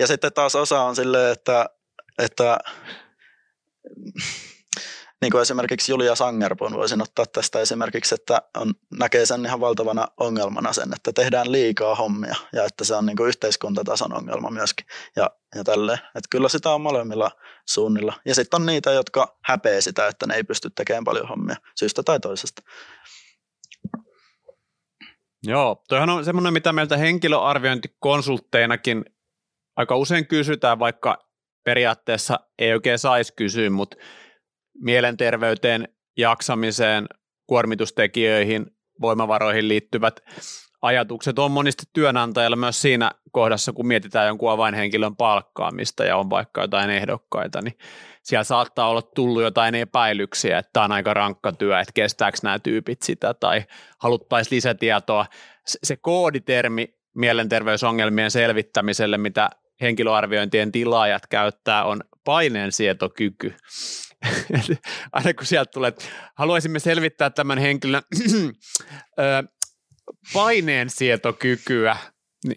ja 0.00 0.06
sitten 0.06 0.32
taas 0.32 0.54
osa 0.54 0.80
on 0.80 0.96
silleen, 0.96 1.32
että, 1.32 1.66
että 2.18 2.58
niin 5.24 5.32
kuin 5.32 5.42
esimerkiksi 5.42 5.92
Julia 5.92 6.14
Sangerpon 6.14 6.72
voisin 6.72 7.02
ottaa 7.02 7.26
tästä 7.26 7.60
esimerkiksi, 7.60 8.14
että 8.14 8.42
on, 8.56 8.74
näkee 8.98 9.26
sen 9.26 9.46
ihan 9.46 9.60
valtavana 9.60 10.08
ongelmana 10.20 10.72
sen, 10.72 10.88
että 10.96 11.12
tehdään 11.12 11.52
liikaa 11.52 11.94
hommia 11.94 12.34
ja 12.52 12.64
että 12.64 12.84
se 12.84 12.94
on 12.94 13.06
niin 13.06 13.16
kuin 13.16 13.28
yhteiskuntatason 13.28 14.16
ongelma 14.16 14.50
myöskin 14.50 14.86
ja, 15.16 15.30
ja 15.54 15.64
tälleen. 15.64 15.98
Että 15.98 16.28
kyllä 16.30 16.48
sitä 16.48 16.70
on 16.70 16.80
molemmilla 16.80 17.30
suunnilla. 17.68 18.14
Ja 18.24 18.34
sitten 18.34 18.60
on 18.60 18.66
niitä, 18.66 18.92
jotka 18.92 19.38
häpeä 19.44 19.80
sitä, 19.80 20.06
että 20.06 20.26
ne 20.26 20.34
ei 20.34 20.44
pysty 20.44 20.70
tekemään 20.70 21.04
paljon 21.04 21.28
hommia 21.28 21.56
syystä 21.78 22.02
tai 22.02 22.20
toisesta. 22.20 22.62
Joo, 25.42 25.82
toihan 25.88 26.10
on 26.10 26.24
semmoinen, 26.24 26.52
mitä 26.52 26.72
meiltä 26.72 26.96
henkilöarviointikonsultteinakin 26.96 29.04
aika 29.76 29.96
usein 29.96 30.26
kysytään, 30.26 30.78
vaikka 30.78 31.28
periaatteessa 31.64 32.40
ei 32.58 32.72
oikein 32.72 32.98
saisi 32.98 33.32
kysyä, 33.36 33.70
mutta 33.70 33.96
mielenterveyteen, 34.80 35.88
jaksamiseen, 36.16 37.06
kuormitustekijöihin, 37.46 38.66
voimavaroihin 39.00 39.68
liittyvät 39.68 40.20
ajatukset 40.84 41.38
on 41.38 41.50
monesti 41.50 41.82
työnantajalla 41.92 42.56
myös 42.56 42.82
siinä 42.82 43.10
kohdassa, 43.32 43.72
kun 43.72 43.86
mietitään 43.86 44.26
jonkun 44.26 44.50
avainhenkilön 44.50 45.16
palkkaamista 45.16 46.04
ja 46.04 46.16
on 46.16 46.30
vaikka 46.30 46.60
jotain 46.60 46.90
ehdokkaita, 46.90 47.62
niin 47.62 47.78
siellä 48.22 48.44
saattaa 48.44 48.88
olla 48.88 49.02
tullut 49.02 49.42
jotain 49.42 49.74
epäilyksiä, 49.74 50.58
että 50.58 50.70
tämä 50.72 50.84
on 50.84 50.92
aika 50.92 51.14
rankka 51.14 51.52
työ, 51.52 51.80
että 51.80 51.92
kestääkö 51.94 52.38
nämä 52.42 52.58
tyypit 52.58 53.02
sitä 53.02 53.34
tai 53.34 53.64
haluttaisiin 53.98 54.56
lisätietoa. 54.56 55.26
Se 55.66 55.96
kooditermi 55.96 56.94
mielenterveysongelmien 57.14 58.30
selvittämiselle, 58.30 59.18
mitä 59.18 59.50
henkilöarviointien 59.80 60.72
tilaajat 60.72 61.26
käyttää, 61.26 61.84
on 61.84 62.00
paineensietokyky. 62.24 63.54
aina 65.12 65.34
kun 65.34 65.46
sieltä 65.46 65.70
tulee, 65.74 65.88
että 65.88 66.04
haluaisimme 66.34 66.78
selvittää 66.78 67.30
tämän 67.30 67.58
henkilön 67.58 68.02
paineensietokykyä, 70.32 71.96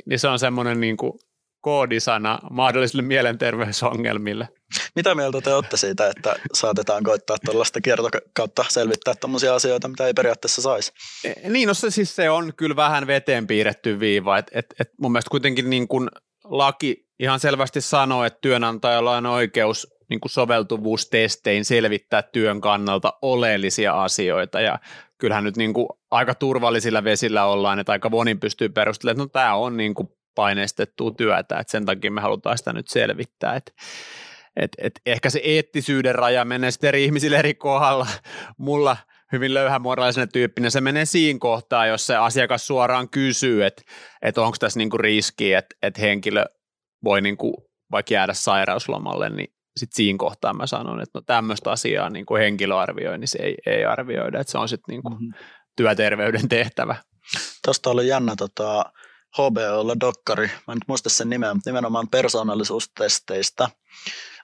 niin 0.06 0.19
se 0.19 0.27
on 0.27 0.39
semmoinen 0.39 0.80
niin 0.80 0.97
kuin 0.97 1.13
koodisana 1.62 2.39
mahdollisille 2.51 3.01
mielenterveysongelmille. 3.01 4.47
Mitä 4.95 5.15
mieltä 5.15 5.41
te 5.41 5.53
olette 5.53 5.77
siitä, 5.77 6.08
että 6.10 6.36
saatetaan 6.53 7.03
koittaa 7.03 7.38
tuollaista 7.45 7.82
kiertokautta 7.82 8.65
selvittää 8.69 9.15
tuommoisia 9.15 9.56
asioita, 9.56 9.88
mitä 9.88 10.08
ei 10.08 10.13
periaatteessa 10.13 10.62
saisi? 10.62 10.91
E, 11.23 11.49
niin, 11.49 11.67
no 11.67 11.73
se, 11.73 11.89
siis 11.89 12.15
se 12.15 12.30
on 12.30 12.53
kyllä 12.58 12.75
vähän 12.75 13.08
veteen 13.08 13.47
piirretty 13.47 13.99
viiva. 13.99 14.38
Et, 14.38 14.51
et, 14.51 14.65
et 14.80 14.89
mun 15.01 15.12
mielestä 15.12 15.30
kuitenkin 15.30 15.69
niin 15.69 15.88
kuin 15.88 16.10
laki 16.43 17.06
ihan 17.19 17.39
selvästi 17.39 17.82
sanoo, 17.82 18.23
että 18.23 18.39
työnantajalla 18.41 19.17
on 19.17 19.25
oikeus 19.25 19.88
niin 20.10 20.19
kuin 20.19 20.30
soveltuvuustestein 20.32 21.65
selvittää 21.65 22.21
työn 22.21 22.62
kannalta 22.62 23.13
oleellisia 23.21 24.03
asioita 24.03 24.62
ja 24.62 24.80
kyllähän 25.17 25.43
nyt 25.43 25.58
niin 25.58 25.73
kuin 25.73 25.88
aika 26.12 26.36
turvallisilla 26.36 27.03
vesillä 27.03 27.45
ollaan, 27.45 27.80
että 27.80 27.91
aika 27.91 28.10
moni 28.10 28.36
pystyy 28.36 28.69
perustelemaan, 28.69 29.25
että 29.25 29.39
no 29.39 29.41
tämä 29.43 29.56
on 29.56 29.77
niin 29.77 29.93
kuin 29.93 30.10
paineistettua 30.36 31.12
työtä, 31.12 31.60
että 31.60 31.71
sen 31.71 31.86
takia 31.86 32.12
me 32.12 32.21
halutaan 32.21 32.58
sitä 32.58 32.73
nyt 32.73 32.88
selvittää, 32.88 33.56
että 33.56 33.71
et, 34.56 34.71
et 34.77 35.01
ehkä 35.06 35.30
se 35.30 35.41
eettisyyden 35.43 36.15
raja 36.15 36.45
menee 36.45 36.71
sitten 36.71 36.88
eri 36.88 37.03
ihmisille 37.03 37.38
eri 37.38 37.53
kohdalla. 37.53 38.08
Mulla 38.58 38.97
hyvin 39.32 39.53
löyhämuodollaisena 39.53 40.27
tyyppinen 40.27 40.71
se 40.71 40.82
menee 40.82 41.06
siinä 41.06 41.39
kohtaa, 41.39 41.88
jos 41.88 42.08
se 42.08 42.15
asiakas 42.15 42.67
suoraan 42.67 43.10
kysyy, 43.10 43.65
että, 43.65 43.82
että 44.21 44.41
onko 44.41 44.58
tässä 44.60 44.80
niinku 44.80 44.97
riski, 44.97 45.53
että, 45.53 45.75
että 45.82 46.01
henkilö 46.01 46.45
voi 47.03 47.21
niinku 47.21 47.69
vaikka 47.91 48.13
jäädä 48.13 48.33
sairauslomalle, 48.33 49.29
niin 49.29 49.47
sitten 49.77 49.95
siinä 49.95 50.17
kohtaa 50.17 50.53
mä 50.53 50.67
sanon, 50.67 51.01
että 51.01 51.19
no 51.19 51.21
tämmöistä 51.25 51.71
asiaa 51.71 52.10
niin 52.10 52.25
kuin 52.25 52.41
henkilöarvioinnissa 52.41 53.43
ei, 53.43 53.55
ei 53.65 53.86
arvioida, 53.86 54.39
että 54.39 54.51
se 54.51 54.57
on 54.57 54.69
sitten 54.69 54.93
niin 54.93 55.01
kuin 55.01 55.13
mm-hmm. 55.13 55.33
työterveyden 55.75 56.49
tehtävä. 56.49 56.95
Tuosta 57.65 57.89
oli 57.89 58.07
jännä 58.07 58.36
tota, 58.36 58.86
HBOlla 59.38 59.99
dokkari, 59.99 60.47
mä 60.47 60.73
en 60.73 60.75
nyt 60.75 60.88
muista 60.88 61.10
sen 61.10 61.29
nimeä, 61.29 61.53
mutta 61.53 61.69
nimenomaan 61.69 62.07
persoonallisuustesteistä 62.10 63.63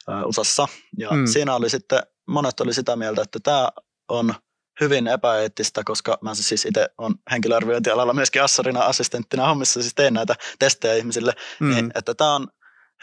äh, 0.10 0.26
USAssa. 0.26 0.68
Ja 1.00 1.12
mm. 1.12 1.26
siinä 1.26 1.56
oli 1.56 1.70
sitten, 1.70 2.04
monet 2.28 2.60
oli 2.60 2.74
sitä 2.74 2.96
mieltä, 2.96 3.22
että 3.22 3.39
tämä 3.44 3.70
on 4.10 4.34
hyvin 4.82 5.08
epäeettistä, 5.08 5.82
koska 5.86 6.18
mä 6.22 6.36
siis 6.36 6.66
itse 6.66 6.90
on 6.98 7.16
henkilöarviointialalla 7.32 8.14
myöskin 8.14 8.44
assarina 8.44 8.82
assistenttina 8.82 9.48
hommissa, 9.48 9.82
siis 9.82 9.96
teen 9.96 10.14
näitä 10.14 10.36
testejä 10.60 10.94
ihmisille, 10.94 11.34
mm. 11.60 11.70
niin 11.70 11.92
että 11.96 12.14
tämä 12.16 12.36
on 12.36 12.48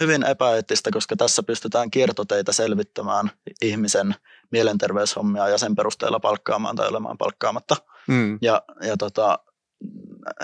hyvin 0.00 0.22
epäeettistä, 0.22 0.90
koska 0.90 1.16
tässä 1.16 1.42
pystytään 1.42 1.90
kiertoteitä 1.90 2.52
selvittämään 2.52 3.30
ihmisen 3.62 4.14
mielenterveyshommia 4.50 5.48
ja 5.48 5.58
sen 5.58 5.76
perusteella 5.76 6.20
palkkaamaan 6.20 6.76
tai 6.76 6.88
olemaan 6.88 7.18
palkkaamatta. 7.18 7.76
Mm. 8.08 8.38
Ja, 8.42 8.62
ja 8.82 8.96
tota, 8.96 9.38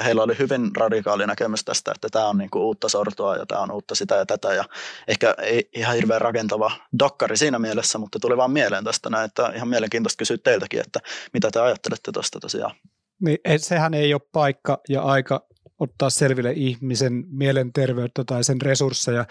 heillä 0.05 0.23
oli 0.23 0.39
hyvin 0.39 0.77
radikaali 0.77 1.27
näkemys 1.27 1.65
tästä, 1.65 1.93
että 1.95 2.09
tämä 2.11 2.29
on 2.29 2.39
niinku 2.39 2.59
uutta 2.59 2.89
sortoa 2.89 3.37
ja 3.37 3.47
tämä 3.47 3.61
on 3.61 3.73
uutta 3.73 3.95
sitä 3.95 4.15
ja 4.15 4.27
tätä. 4.27 4.55
Ja 4.55 4.65
ehkä 5.09 5.35
ei 5.39 5.71
ihan 5.75 5.97
hirveän 5.97 6.21
rakentava 6.21 6.71
dokkari 6.99 7.37
siinä 7.37 7.59
mielessä, 7.59 7.99
mutta 7.99 8.19
tuli 8.19 8.37
vaan 8.37 8.51
mieleen 8.51 8.85
tästä 8.85 9.11
näin, 9.11 9.25
että 9.25 9.53
ihan 9.55 9.69
mielenkiintoista 9.69 10.19
kysyä 10.19 10.39
teiltäkin, 10.39 10.81
että 10.81 11.01
mitä 11.33 11.51
te 11.51 11.61
ajattelette 11.61 12.13
tuosta 12.13 12.41
tosiaan. 12.41 12.75
Niin, 13.21 13.39
sehän 13.57 13.95
ei 13.95 14.15
ole 14.15 14.23
paikka 14.33 14.81
ja 14.89 15.03
aika 15.03 15.47
ottaa 15.79 16.11
selville 16.11 16.53
ihmisen 16.53 17.25
mielenterveyttä 17.29 18.25
tai 18.25 18.45
sen 18.45 18.61
resursseja, 18.61 19.27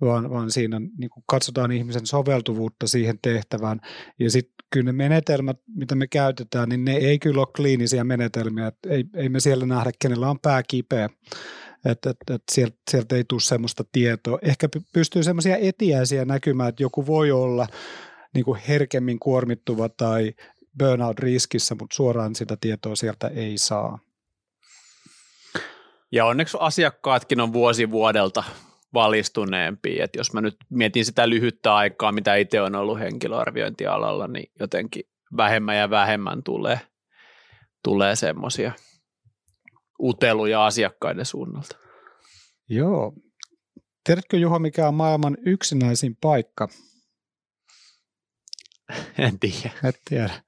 vaan, 0.00 0.30
vaan 0.30 0.50
siinä 0.50 0.80
niin 0.98 1.10
kuin 1.10 1.24
katsotaan 1.26 1.72
ihmisen 1.72 2.06
soveltuvuutta 2.06 2.86
siihen 2.86 3.18
tehtävään. 3.22 3.80
Ja 4.18 4.30
sitten 4.30 4.54
kyllä 4.70 4.84
ne 4.84 4.92
menetelmät, 4.92 5.56
mitä 5.74 5.94
me 5.94 6.06
käytetään, 6.06 6.68
niin 6.68 6.84
ne 6.84 6.96
ei 6.96 7.18
kyllä 7.18 7.40
ole 7.40 7.48
kliinisiä 7.56 8.04
menetelmiä. 8.04 8.66
Et 8.66 8.78
ei, 8.86 9.04
ei 9.14 9.28
me 9.28 9.40
siellä 9.40 9.66
nähdä, 9.66 9.90
kenellä 9.98 10.30
on 10.30 10.38
pää 10.38 10.62
kipeä. 10.62 11.08
Että 11.84 12.10
et, 12.10 12.16
et 12.30 12.42
sieltä, 12.52 12.76
sieltä 12.90 13.16
ei 13.16 13.24
tule 13.24 13.40
semmoista 13.40 13.84
tietoa. 13.92 14.38
Ehkä 14.42 14.68
pystyy 14.92 15.22
semmoisia 15.22 15.56
etiäisiä 15.56 16.24
näkymään, 16.24 16.68
että 16.68 16.82
joku 16.82 17.06
voi 17.06 17.30
olla 17.30 17.66
niin 18.34 18.44
kuin 18.44 18.60
herkemmin 18.68 19.18
kuormittuva 19.18 19.88
tai 19.88 20.34
burnout-riskissä, 20.78 21.74
mutta 21.74 21.96
suoraan 21.96 22.34
sitä 22.34 22.56
tietoa 22.60 22.96
sieltä 22.96 23.28
ei 23.28 23.58
saa. 23.58 23.98
Ja 26.12 26.24
onneksi 26.24 26.56
asiakkaatkin 26.60 27.40
on 27.40 27.52
vuosi 27.52 27.90
vuodelta 27.90 28.44
valistuneempi, 28.94 30.00
että 30.00 30.18
jos 30.18 30.32
mä 30.32 30.40
nyt 30.40 30.56
mietin 30.70 31.04
sitä 31.04 31.28
lyhyttä 31.28 31.74
aikaa, 31.74 32.12
mitä 32.12 32.34
itse 32.34 32.60
on 32.60 32.74
ollut 32.74 32.98
henkilöarviointialalla, 32.98 34.28
niin 34.28 34.52
jotenkin 34.60 35.04
vähemmän 35.36 35.76
ja 35.76 35.90
vähemmän 35.90 36.42
tulee, 36.42 36.80
tulee 37.84 38.16
semmoisia 38.16 38.72
uteluja 40.02 40.66
asiakkaiden 40.66 41.26
suunnalta. 41.26 41.76
Joo. 42.68 43.12
Tiedätkö 44.04 44.36
Juho, 44.36 44.58
mikä 44.58 44.88
on 44.88 44.94
maailman 44.94 45.36
yksinäisin 45.46 46.16
paikka? 46.20 46.68
En 49.18 49.38
tiedä. 49.38 49.70
Et 49.84 50.00
tiedä. 50.08 50.42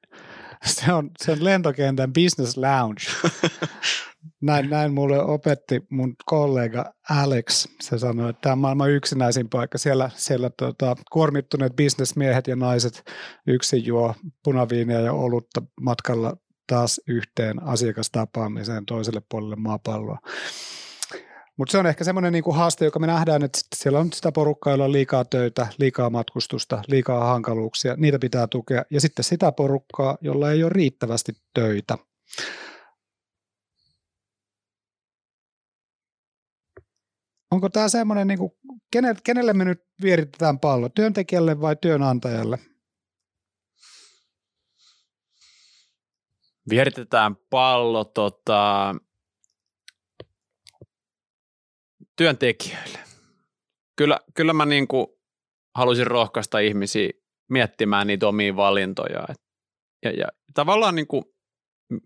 Se 0.67 0.93
on, 0.93 1.11
se 1.19 1.33
on 1.33 1.45
lentokentän 1.45 2.13
business 2.13 2.57
lounge. 2.57 3.03
näin, 4.41 4.71
näin 4.71 4.95
mulle 4.95 5.23
opetti 5.23 5.87
mun 5.91 6.15
kollega 6.25 6.95
Alex. 7.11 7.69
Se 7.81 7.99
sanoi, 7.99 8.31
että 8.31 8.41
tämä 8.41 8.53
on 8.53 8.59
maailman 8.59 8.91
yksinäisin 8.91 9.49
paikka. 9.49 9.79
Siellä, 9.79 10.11
siellä 10.15 10.51
tota, 10.51 10.97
kuormittuneet 11.13 11.77
bisnesmiehet 11.77 12.47
ja 12.47 12.57
naiset 12.57 13.11
yksin 13.47 13.87
juo 13.87 14.15
punaviinia 14.45 15.01
ja 15.01 15.13
olutta 15.13 15.63
matkalla 15.81 16.37
taas 16.67 17.01
yhteen 17.07 17.63
asiakastapaamiseen 17.63 18.87
toiselle 18.87 19.23
puolelle 19.31 19.57
maapalloa. 19.57 20.19
Mutta 21.61 21.73
se 21.73 21.79
on 21.79 21.87
ehkä 21.87 22.05
semmoinen 22.05 22.33
niinku 22.33 22.53
haaste, 22.53 22.85
joka 22.85 22.99
me 22.99 23.07
nähdään, 23.07 23.43
että 23.43 23.59
siellä 23.75 23.99
on 23.99 24.13
sitä 24.13 24.33
porukkaa, 24.33 24.73
jolla 24.73 24.85
on 24.85 24.93
liikaa 24.93 25.25
töitä, 25.25 25.67
liikaa 25.79 26.11
matkustusta, 26.11 26.83
liikaa 26.89 27.25
hankaluuksia, 27.25 27.95
niitä 27.97 28.19
pitää 28.19 28.47
tukea. 28.47 28.85
Ja 28.91 29.01
sitten 29.01 29.25
sitä 29.25 29.53
porukkaa, 29.53 30.19
jolla 30.21 30.51
ei 30.51 30.63
ole 30.63 30.73
riittävästi 30.73 31.33
töitä. 31.55 31.99
Onko 37.51 37.69
tämä 37.69 37.89
semmoinen, 37.89 38.27
niin 38.27 38.39
kuin, 38.39 38.53
kenelle, 38.91 39.21
kenelle 39.25 39.53
me 39.53 39.65
nyt 39.65 39.85
vieritetään 40.03 40.59
pallo, 40.59 40.89
työntekijälle 40.89 41.61
vai 41.61 41.77
työnantajalle? 41.77 42.59
Vieritetään 46.71 47.37
pallo 47.51 48.05
tota, 48.05 48.95
työntekijöille. 52.21 52.99
Kyllä, 53.97 54.21
kyllä 54.35 54.53
mä 54.53 54.67
niin 54.67 54.89
kuin 54.89 55.07
haluaisin 55.77 56.07
rohkaista 56.07 56.59
ihmisiä 56.59 57.11
miettimään 57.51 58.07
niitä 58.07 58.29
omia 58.29 58.57
valintoja. 58.57 59.25
Ja, 60.05 60.11
ja 60.11 60.27
tavallaan 60.55 60.95
niin 60.95 61.07
kuin 61.07 61.25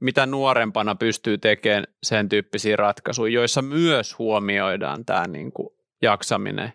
mitä 0.01 0.27
nuorempana 0.27 0.95
pystyy 0.95 1.39
tekemään 1.39 1.85
sen 2.03 2.29
tyyppisiä 2.29 2.77
ratkaisuja, 2.77 3.33
joissa 3.33 3.63
myös 3.63 4.19
huomioidaan 4.19 5.05
tämä 5.05 5.27
niin 5.27 5.53
kuin 5.53 5.69
jaksaminen. 6.03 6.73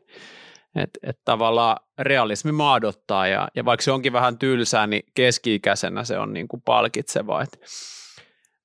Että 0.76 1.00
et 1.04 1.20
tavallaan 1.26 1.78
realismi 2.00 2.52
maadottaa 2.52 3.28
ja, 3.28 3.48
ja 3.56 3.66
vaikka 3.66 3.84
se 3.84 3.92
onkin 3.92 4.14
vähän 4.14 4.38
tylsää, 4.38 4.88
niin 4.88 5.04
keski-ikäisenä 5.14 6.04
se 6.04 6.18
on 6.18 6.34
niin 6.34 6.48
kuin 6.48 6.62
palkitsevaa. 6.62 7.42
Et, 7.42 7.60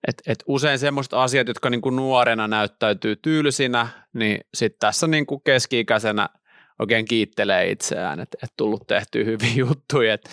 et, 0.08 0.22
et 0.26 0.44
usein 0.46 0.78
semmoiset 0.78 1.12
asiat, 1.12 1.48
jotka 1.48 1.70
niin 1.70 1.80
kuin 1.80 1.96
nuorena 1.96 2.48
näyttäytyy 2.48 3.16
tylsinä, 3.16 3.88
niin 4.12 4.40
sitten 4.54 4.78
tässä 4.80 5.06
niin 5.06 5.26
kuin 5.26 5.40
keski-ikäisenä– 5.44 6.28
oikein 6.78 7.04
kiittelee 7.04 7.70
itseään, 7.70 8.20
että, 8.20 8.38
että 8.42 8.54
tullut 8.56 8.86
tehty 8.86 9.24
hyviä 9.24 9.54
juttuja, 9.66 10.14
että, 10.14 10.30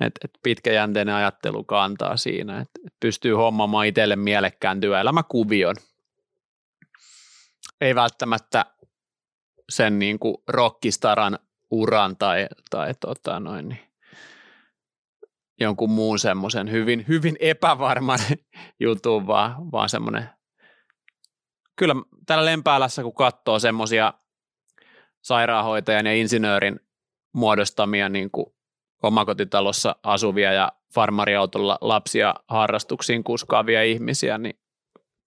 että, 0.00 0.20
että 0.24 0.38
pitkäjänteinen 0.42 1.14
ajattelu 1.14 1.64
kantaa 1.64 2.16
siinä, 2.16 2.60
että, 2.60 2.80
että 2.86 2.96
pystyy 3.00 3.34
hommaamaan 3.34 3.86
itselle 3.86 4.16
mielekkään 4.16 4.80
työelämäkuvion. 4.80 5.76
Ei 7.80 7.94
välttämättä 7.94 8.66
sen 9.70 9.98
niin 9.98 10.18
kuin 10.18 10.36
rockistaran 10.48 11.38
uran 11.70 12.16
tai, 12.16 12.46
tai 12.70 12.94
tota 13.00 13.40
noin, 13.40 13.68
niin 13.68 13.80
jonkun 15.60 15.90
muun 15.90 16.18
semmoisen 16.18 16.70
hyvin, 16.70 17.04
hyvin 17.08 17.36
epävarman 17.40 18.18
jutun, 18.80 19.26
vaan, 19.26 19.72
vaan 19.72 19.88
semmoinen, 19.88 20.28
kyllä 21.76 21.94
täällä 22.26 22.44
Lempäälässä 22.44 23.02
kun 23.02 23.14
katsoo 23.14 23.58
semmoisia 23.58 24.14
sairaanhoitajan 25.22 26.06
ja 26.06 26.14
insinöörin 26.14 26.80
muodostamia 27.34 28.08
niin 28.08 28.30
kuin 28.30 28.46
omakotitalossa 29.02 29.96
asuvia 30.02 30.52
ja 30.52 30.72
farmariautolla 30.94 31.78
lapsia 31.80 32.34
harrastuksiin 32.48 33.24
kuskaavia 33.24 33.82
ihmisiä, 33.82 34.38
niin 34.38 34.58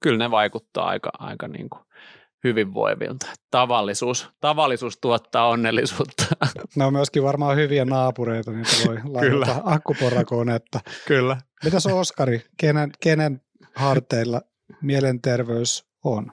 kyllä 0.04 0.18
ne 0.18 0.32
vaikuttaa 0.32 0.88
aika, 0.88 1.10
aika 1.20 1.48
niin 1.48 1.70
kuin 1.70 1.87
hyvinvoivilta. 2.44 3.28
Tavallisuus, 3.52 4.30
tavallisuus 4.42 4.98
tuottaa 4.98 5.48
onnellisuutta. 5.48 6.26
Ne 6.76 6.86
on 6.86 6.94
myöskin 6.94 7.24
varmaan 7.24 7.58
hyviä 7.58 7.86
naapureita, 7.86 8.52
niin 8.52 8.66
voi 8.88 8.98
laittaa 9.14 9.62
akkuporakonetta. 9.66 10.80
Kyllä. 11.08 11.38
Mitäs 11.64 11.86
Oskari, 11.86 12.46
kenen, 12.58 12.92
kenen 13.00 13.42
harteilla 13.76 14.42
mielenterveys 14.82 15.86
on? 16.04 16.32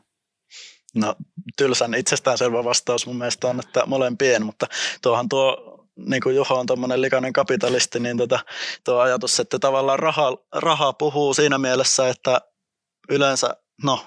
No 0.95 1.17
tylsän 1.57 1.95
itsestäänselvä 1.95 2.65
vastaus 2.65 3.07
mun 3.07 3.17
mielestä 3.17 3.49
on, 3.49 3.61
että 3.61 3.87
molempien, 3.87 4.47
mutta 4.47 4.67
tuohan 5.03 5.29
tuo 5.29 5.75
niin 5.97 6.23
kuin 6.23 6.37
Juho 6.37 6.55
on 6.55 6.67
tuommoinen 6.67 7.03
likainen 7.03 7.33
kapitalisti, 7.33 8.01
niin 8.01 8.17
tota, 8.17 8.41
tuo 8.85 8.99
ajatus, 8.99 9.41
että 9.41 9.59
tavallaan 9.59 9.99
raha, 9.99 10.37
raha 10.53 10.93
puhuu 10.93 11.35
siinä 11.35 11.59
mielessä, 11.59 12.09
että 12.09 12.41
yleensä, 13.11 13.57
no 13.83 14.07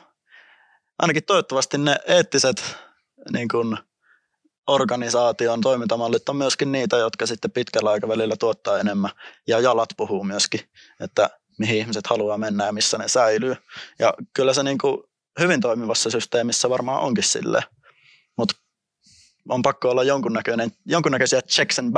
ainakin 0.99 1.23
toivottavasti 1.23 1.77
ne 1.77 1.95
eettiset 2.07 2.75
niin 3.33 3.47
kuin 3.47 3.77
organisaation 4.67 5.61
toimintamallit 5.61 6.29
on 6.29 6.35
myöskin 6.35 6.71
niitä, 6.71 6.97
jotka 6.97 7.25
sitten 7.25 7.51
pitkällä 7.51 7.89
aikavälillä 7.89 8.35
tuottaa 8.39 8.79
enemmän 8.79 9.11
ja 9.47 9.59
jalat 9.59 9.89
puhuu 9.97 10.23
myöskin, 10.23 10.59
että 10.99 11.29
mihin 11.57 11.77
ihmiset 11.77 12.07
haluaa 12.07 12.37
mennä 12.37 12.65
ja 12.65 12.71
missä 12.71 12.97
ne 12.97 13.07
säilyy. 13.07 13.55
Ja 13.99 14.13
kyllä 14.33 14.53
se 14.53 14.63
niin 14.63 14.77
kuin 14.77 15.03
hyvin 15.39 15.61
toimivassa 15.61 16.09
systeemissä 16.09 16.69
varmaan 16.69 17.01
onkin 17.01 17.23
sille, 17.23 17.63
mutta 18.37 18.55
on 19.49 19.61
pakko 19.61 19.89
olla 19.89 20.03
jonkunnäköinen, 20.03 20.71
jonkunnäköisiä 20.85 21.41
checks 21.41 21.79
and 21.79 21.91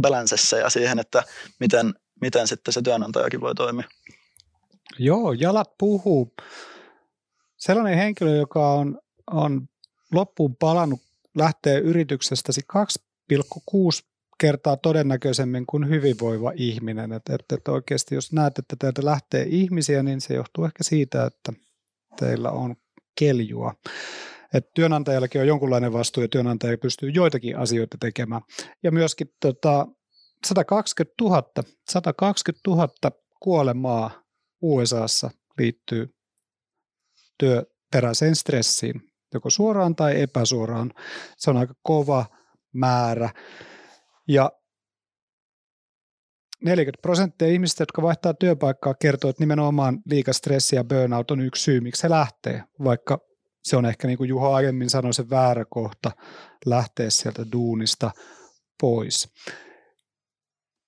balanceja 0.00 0.70
siihen, 0.70 0.98
että 0.98 1.22
miten, 1.60 1.94
miten 2.20 2.48
sitten 2.48 2.74
se 2.74 2.82
työnantajakin 2.82 3.40
voi 3.40 3.54
toimia. 3.54 3.88
Joo, 4.98 5.32
jalat 5.32 5.78
puhuu. 5.78 6.34
Sellainen 7.58 7.98
henkilö, 7.98 8.36
joka 8.36 8.72
on, 8.72 9.00
on 9.30 9.68
loppuun 10.12 10.56
palannut, 10.56 11.00
lähtee 11.36 11.78
yrityksestäsi 11.78 12.60
2,6 12.76 14.08
kertaa 14.40 14.76
todennäköisemmin 14.76 15.66
kuin 15.66 15.88
hyvinvoiva 15.88 16.52
ihminen. 16.56 17.12
Että 17.12 17.34
et, 17.34 17.52
et 17.52 17.68
oikeasti 17.68 18.14
jos 18.14 18.32
näet, 18.32 18.58
että 18.58 18.76
teiltä 18.78 19.04
lähtee 19.04 19.46
ihmisiä, 19.48 20.02
niin 20.02 20.20
se 20.20 20.34
johtuu 20.34 20.64
ehkä 20.64 20.84
siitä, 20.84 21.24
että 21.24 21.52
teillä 22.18 22.50
on 22.50 22.76
keljua. 23.18 23.74
Et 24.54 24.74
työnantajallakin 24.74 25.40
on 25.40 25.46
jonkunlainen 25.46 25.92
vastuu 25.92 26.22
ja 26.22 26.28
työnantaja 26.28 26.78
pystyy 26.78 27.10
joitakin 27.10 27.56
asioita 27.56 27.96
tekemään. 28.00 28.42
Ja 28.82 28.92
myöskin 28.92 29.28
tota, 29.40 29.86
120 30.46 31.14
000, 31.20 31.42
120 31.88 32.70
000 32.70 32.88
kuolemaa 33.40 34.10
USAssa 34.62 35.30
liittyy 35.58 36.17
työperäiseen 37.38 38.36
stressiin, 38.36 39.02
joko 39.34 39.50
suoraan 39.50 39.96
tai 39.96 40.20
epäsuoraan. 40.20 40.92
Se 41.36 41.50
on 41.50 41.56
aika 41.56 41.74
kova 41.82 42.26
määrä. 42.72 43.30
Ja 44.28 44.52
40 46.64 47.02
prosenttia 47.02 47.48
ihmistä, 47.48 47.82
jotka 47.82 48.02
vaihtaa 48.02 48.34
työpaikkaa, 48.34 48.94
kertoo, 48.94 49.30
että 49.30 49.42
nimenomaan 49.42 49.98
liikastressi 50.10 50.76
ja 50.76 50.84
burnout 50.84 51.30
on 51.30 51.40
yksi 51.40 51.62
syy, 51.62 51.80
miksi 51.80 52.00
se 52.00 52.10
lähtee, 52.10 52.64
vaikka 52.84 53.18
se 53.64 53.76
on 53.76 53.86
ehkä 53.86 54.08
niin 54.08 54.18
kuin 54.18 54.28
Juho 54.28 54.52
aiemmin 54.52 54.90
sanoi, 54.90 55.14
se 55.14 55.30
väärä 55.30 55.64
kohta 55.64 56.10
lähteä 56.66 57.10
sieltä 57.10 57.46
duunista 57.52 58.10
pois. 58.80 59.28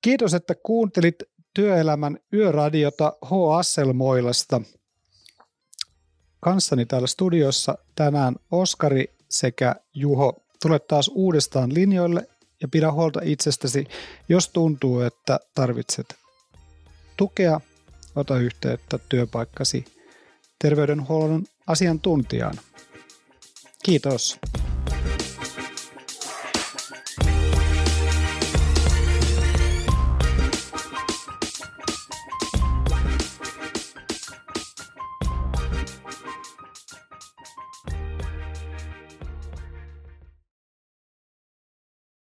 Kiitos, 0.03 0.35
että 0.35 0.55
kuuntelit 0.55 1.15
työelämän 1.55 2.19
yöradiota 2.33 3.13
H. 3.27 3.59
Asselmoilasta. 3.59 4.61
Kanssani 6.41 6.87
täällä 6.87 7.07
studiossa 7.07 7.79
tänään 7.95 8.37
Oskari 8.51 9.15
sekä 9.29 9.75
Juho. 9.95 10.43
Tule 10.63 10.79
taas 10.79 11.11
uudestaan 11.15 11.75
linjoille 11.75 12.29
ja 12.63 12.69
pidä 12.69 12.93
huolta 12.93 13.21
itsestäsi. 13.23 13.87
Jos 14.29 14.49
tuntuu, 14.49 15.01
että 15.01 15.41
tarvitset 15.55 16.15
tukea, 17.17 17.61
ota 18.17 18.39
yhteyttä 18.39 18.99
työpaikkasi 19.09 19.85
terveydenhuollon 20.59 21.45
asiantuntijaan. 21.67 22.55
Kiitos. 23.83 24.39